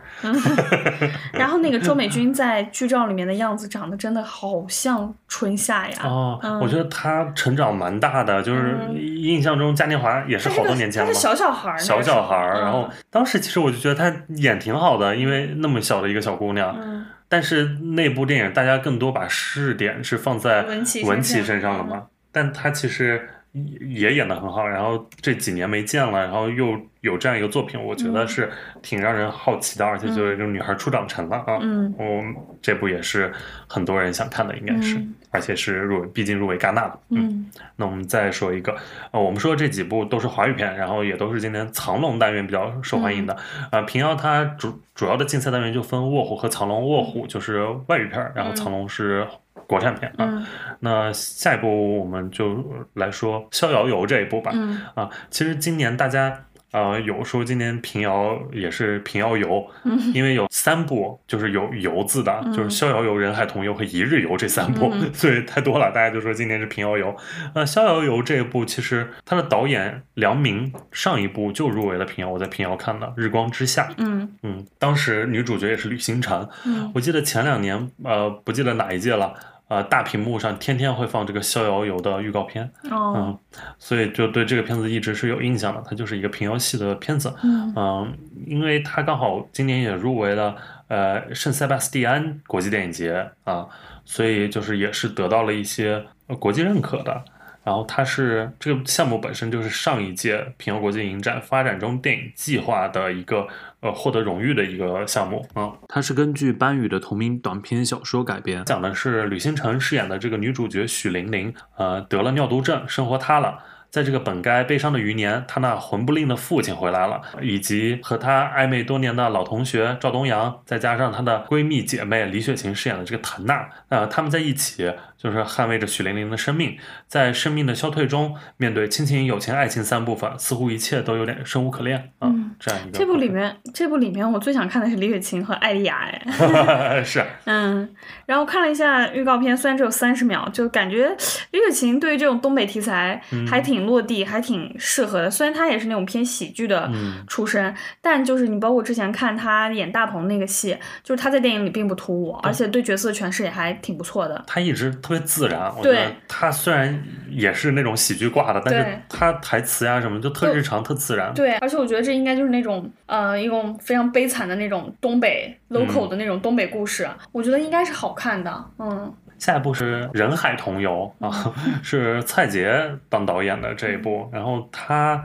[1.32, 5.96] 然后那个周美君在剧照里面的样子长得真的好像春夏呀。
[6.04, 6.60] 哦，嗯。
[6.60, 8.96] 我觉得她成长蛮大的，就是嗯。
[8.96, 11.14] 印象中嘉年华也是好多年前了嘛。
[11.14, 17.06] 她是小小孩儿，小小孩然后当时其实我就觉得她演挺好的，因为那么小的一个小姑娘，嗯。
[17.28, 28.28] 但是那部电影大家更多把视点是放在文琪身身上了嘛，但她其实也演的很好，然后这几年没见了，然后又有这样一个作品，我觉得嗯。
[28.28, 28.50] 是
[28.80, 31.94] 挺让人好奇的，而且就是这个女孩初长成了啊，嗯。
[31.98, 32.22] 我
[32.62, 33.32] 这部也是
[33.66, 35.14] 很多人想看的，应该是，嗯。
[35.30, 38.76] 而且是入围，毕竟入围戛纳了，嗯那我们再说一个，
[39.10, 43.36] 呃，我们说这几部都是华语片，然后也都是今年藏龙单元比较受欢迎的。
[43.70, 49.26] 呃，平遥它主主要的竞赛单元就分卧虎和藏龙，卧虎就是外语片，然后藏龙是
[49.72, 50.24] 国产片啊。
[50.28, 50.46] 嗯
[50.84, 52.64] 那下一部我们就
[52.94, 54.50] 来说《逍遥游》这一部吧。
[54.52, 56.44] 嗯啊，其实今年大家。
[56.72, 67.14] 呃，有说今年平遥也是平遥游，嗯因为有三部就是有“游”字的，就是《逍遥游》《人海同游》和《一日游》这三部，嗯 所以太多了，大家就说今年是平遥游。
[67.54, 73.88] 呃，《逍遥游》这一部其实它的导演梁明上一部就入围了平遥，我在平遥看的《日光之下》。
[73.98, 76.48] 嗯嗯，当时女主角也是吕星辰。
[76.64, 79.34] 嗯我记得前两年，呃，不记得哪一届了，
[79.72, 82.70] 呃，大屏幕上天天会放这个《逍遥游》的预告片。
[82.90, 83.38] 哦嗯，
[83.78, 87.32] 所以就对这个片子一直是有印象的，它就是一个平遥系的片子。
[87.42, 88.12] 嗯嗯，
[88.46, 90.54] 因为它刚好今年也入围了
[90.88, 93.66] 呃圣塞巴斯蒂安国际电影节啊，
[94.04, 97.24] 所以就是也是得到了一些呃国际认可的。
[97.64, 103.46] 然后它是这个项目本身就是上一届平遥国际影展发展中电影计划的一个
[103.80, 105.72] 呃获得荣誉的一个项目啊。
[105.88, 113.58] 它是根据班宇的同名短篇小说改编，讲的是吕星辰饰演的这个女主角许玲玲，呃得了尿毒症，生活塌了。
[113.92, 141.14] 在这个本该悲伤的余年，他那魂不吝的父亲回来了，以及和他暧昧多年的老同学赵东阳，再加上她的闺蜜姐妹李雪琴饰演的这个谭娜，呃，他们在一起就是捍卫着许玲玲的生命，在生命的消退中，面对亲情、友情、爱情三部分，似乎一切都有点生无可恋啊，嗯这样一个这部里面，这部里面我最想看的是李雪琴和艾丽亚，哎， 是嗯，然后看了一下预告片，虽然只有三十秒，就感觉
[141.50, 145.30] 李雪琴对于这种东北题材嗯还挺落地，还挺适合的。
[145.30, 154.44] 虽然他也是那种偏喜剧的嗯出身，但就是你包括之前看他演大鹏那个戏，就是他在电影里并不突兀，而且对角色诠释也还挺不错的。
[154.46, 161.32] 他一直特别自然，我觉得他虽然也是那种喜剧挂的，但是他台词呀什么就特日常、特自然。
[161.34, 168.64] 对，而且我觉得这应该就是那种呃一种非常悲惨的那种东北 local 的那种东北故事，我觉得应该是好看的。
[168.78, 169.12] 嗯
[169.42, 175.20] 下一部是《人海同游》啊， 是蔡洁当导演的这一部，然后他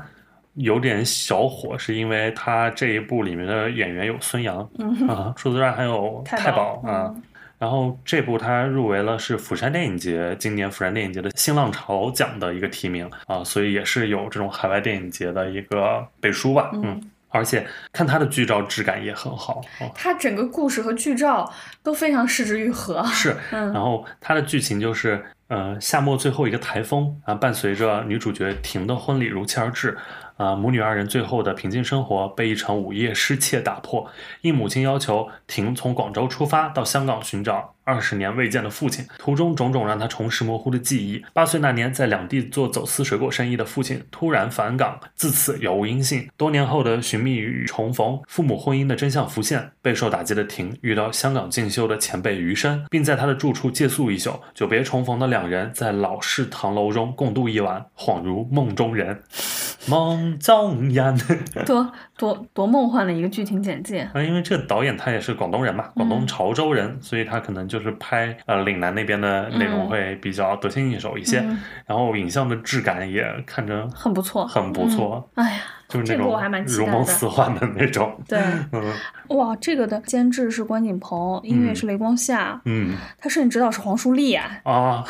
[0.55, 7.13] 有点小火，是因为他这一部里面的演员有孙杨嗯啊，除此之外还有太太保保啊。
[7.15, 7.21] 嗯
[7.59, 17.01] 然后这部他入围了是釜山电影节今年釜山电影节的新浪潮奖的一个提名啊，所以也是有这种海外电影节的一个背书吧，嗯。
[17.29, 19.89] 而且看他的剧照质感也很好啊。
[19.93, 21.51] 它整个故事和剧照
[21.83, 23.03] 都非常失之愈合。
[23.07, 29.97] 是，嗯然后他的剧情就是，呃，夏末最后一个台风啊，伴随着女主角婷的婚礼如期而至，
[30.37, 34.09] 啊，母女二人最后的平静生活被一场午夜失窃打破。
[34.41, 41.23] 应母亲要求，婷从广州出发到香港寻找二十年未见的父亲，途中种种让他重拾模糊的记忆。
[41.31, 46.27] 八岁那年，在两地做走私水果生意的父亲突然返港，自此杳无音信。
[46.35, 49.71] 多年后的寻觅与重逢，父母婚姻的真相浮现。
[49.81, 54.37] 备受打击的婷遇到香港进修的前辈余生，并在他的住处借宿一宿。
[54.53, 59.23] 久别重逢的两人在老式唐楼中共度一晚，恍如梦中人。
[59.87, 61.17] 梦中人。
[61.65, 64.09] 多多多梦幻的一个剧情简介。
[64.13, 78.19] 啊，因为这个导演他也是广东人嘛，广东潮州人，所以他可能就是拍呃岭南那边的内容嗯会比较得心应手一些，嗯然后影像的质感也看着很不错很不错，哎呀，就是那种这个我还蛮期如梦似幻的那种。
[78.27, 78.39] 对，
[78.71, 78.93] 嗯
[79.29, 85.03] 哇，这个的监制是关锦鹏，音乐是雷光夏，嗯他摄影指导是黄舒丽啊，啊，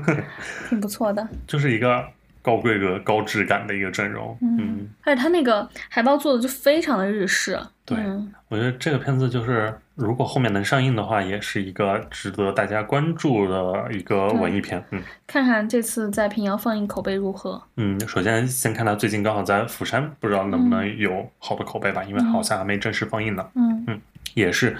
[0.68, 1.26] 挺不错的。
[1.46, 2.04] 就是一个
[2.42, 4.36] 高规格、高质感的一个阵容。
[4.42, 7.58] 嗯，而且他那个海报做的就非常的日式。
[7.84, 14.82] 对嗯我觉得这个片子就是，如果后面能上映的话，也是一个值得大家关注的一个文艺片。
[14.90, 17.60] 嗯看看这次在平遥放映口碑如何。
[17.76, 23.44] 嗯，首先先看它最近刚好在釜山，不知道能不能有好的口碑吧，因为好像还没正式放映呢。
[23.54, 24.00] 嗯
[24.34, 24.76] 也是，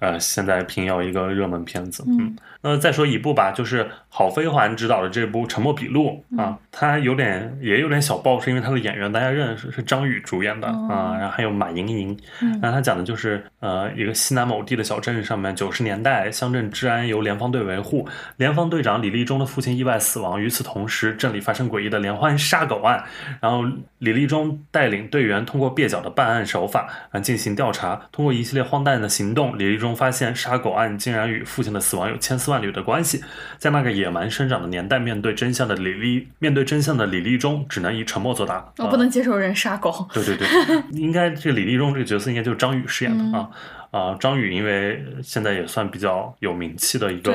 [0.00, 2.04] 呃，现在平遥一个热门片子。
[2.08, 12.58] 嗯那再说一部吧，就是郝飞环执导的这部《沉默笔录》嗯啊，他有点也有点小爆，是因为他的演员大家认识是张宇主演的哦啊，然后还有马莹莹，嗯。
[12.60, 18.06] 然后他讲的就是呃一个西南某地的小镇上面，九十年代乡镇治安由联防队维护，
[18.36, 23.02] 联防队长李立忠的父亲意外死亡，与此同时镇里发生诡异的连环杀狗案，
[23.40, 23.64] 然后
[23.98, 33.22] 李立忠带领队员通过蹩脚的办案手法啊进行调查，通过一系列荒诞的行动，李立忠发现杀狗案竟然与父亲的死亡有千丝万缕的关系。
[33.56, 38.72] 在那个野蛮生长的年代，面对真相的李立，面对真相的李立中只能以沉默作答。
[38.78, 40.06] 我啊不能接受人杀狗。
[40.12, 40.46] 对对对，
[40.92, 43.48] 应该这李立中这个角色应该就是张宇饰演的啊
[43.90, 47.34] 啊、张宇因为现在也算比较有名气的一个，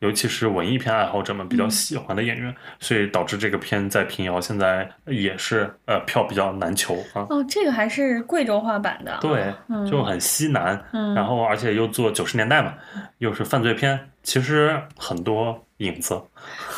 [0.00, 7.24] 尤其是文艺片爱好者们比较嗯喜欢的演员，所以导致这个片在平遥现在也是呃票比较难求啊。
[7.30, 9.16] 哦，这个还是贵州话版的。
[9.22, 12.74] 对，嗯就很西南，嗯然后而且又做九十年代嘛，
[13.16, 16.20] 又是犯罪片，其实很多影子，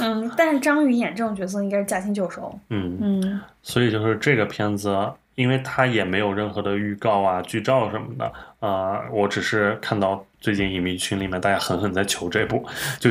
[0.01, 2.59] 嗯，但是张宇演这种角色应该是驾轻就熟。
[2.69, 3.41] 嗯，嗯。
[3.63, 4.95] 所以就是这个片子，
[5.37, 12.67] 因为它也没有任何的预告啊、剧照什么的，啊、我只是看到最近影迷群里面大家狠狠在求这部，
[12.99, 13.11] 就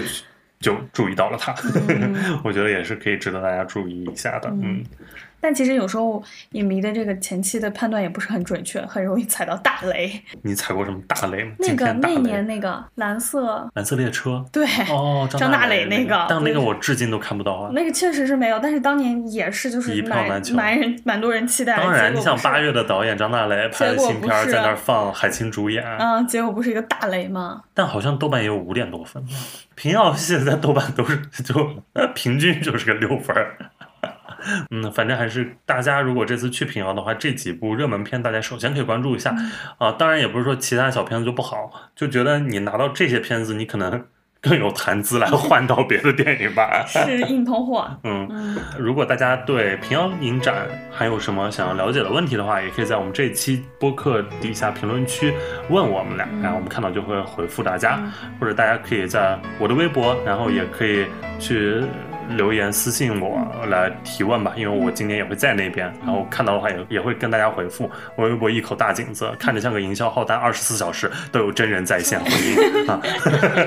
[0.60, 1.56] 就注意到了它，
[1.88, 2.40] 嗯。
[2.44, 4.84] 我觉得也是可以值得大家注意一下的，嗯
[5.40, 10.12] 但其实有时候影迷的这个前期的判断也不是很准确，很容易踩到大雷。
[10.42, 11.52] 你踩过什么大雷吗？
[11.60, 14.44] 那个那年那个蓝色，蓝色列车。
[14.52, 17.70] 对，哦，张大磊磊那个但那个我至今都看不到啊。
[17.74, 21.78] 那个确实是没有，但是当年也是就是一票蛮难求蛮人蛮多人期待。
[21.78, 27.62] 当然，你想八月的导演张大雷拍的新片儿在那儿放，海清主演，嗯，结果不是一个大雷吗？
[27.74, 29.24] 但好像豆瓣也有五点多分。
[29.76, 31.84] 平遥现在豆瓣都是就
[32.16, 33.58] 平均就是个六分儿。
[34.70, 39.36] 嗯，反正还是大家如果这次去平遥的话，这几部热门片大家首先可以关注一下
[39.78, 39.92] 啊。
[39.92, 44.06] 当然也不是说其他小片子就不好，就觉得你拿到这些片子，你可能
[44.42, 46.86] 更有谈资来换到别的电影吧。
[46.88, 47.90] 是硬通货。
[48.04, 55.34] 嗯，嗯，如果大家对平遥影展还有什么想要了解的问题的话，也可以在我们这期播客底下评论区
[55.70, 58.00] 问我们俩，然后我们看到就会回复大家，
[58.40, 61.08] 或者大家可以在我的微博，然后也可以
[61.40, 61.82] 去
[62.30, 67.90] 留言私信我来提问吧，因为我今年也会在那边，然后看到的话也也会跟大家回复。
[68.16, 73.02] 我微博一口大井子，看着像个营销号，但二十四小时都有真人在线回应啊。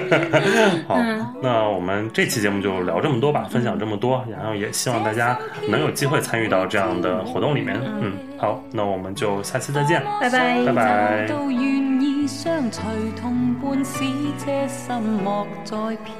[0.88, 0.98] 好，
[1.42, 5.38] 那我们这期节目就聊这么多吧，分享这么多，然后也希望大家
[5.68, 7.80] 能有机会参与到这样的活动里面。
[7.84, 10.02] 嗯，好，那我们就下期再见。
[10.20, 10.64] 拜拜。
[10.64, 12.80] 拜拜都願意相隨
[13.20, 14.04] 同伴，使
[14.44, 16.14] 這心莫再漂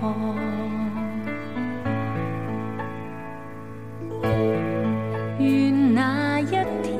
[0.00, 0.75] 泊。
[5.38, 6.94] 愿那一天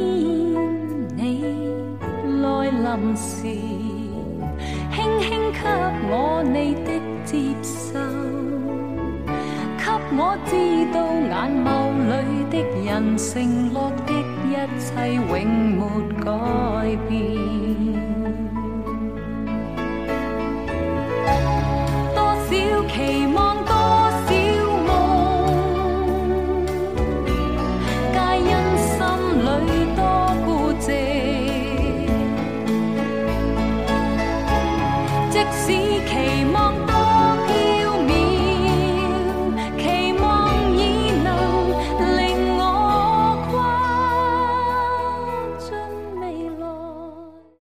[1.17, 1.21] 你
[2.43, 3.47] 來臨時，
[4.93, 5.59] 輕輕給
[6.11, 6.13] 我
[6.45, 6.89] 你的
[7.25, 7.99] 接受。
[9.79, 9.85] 給
[10.19, 10.53] 我知
[10.93, 10.97] 道
[11.31, 11.35] 眼
[11.65, 11.67] 眸
[12.09, 12.13] 裏
[12.51, 12.55] 的
[12.85, 13.25] 人承
[13.73, 13.77] 諾
[14.07, 14.09] 的
[14.49, 15.31] 一切永
[15.77, 15.79] 沒
[16.23, 16.27] 改
[17.09, 17.11] 變。
[22.15, 22.49] 多少
[22.89, 22.95] 期
[23.35, 23.73] 望，多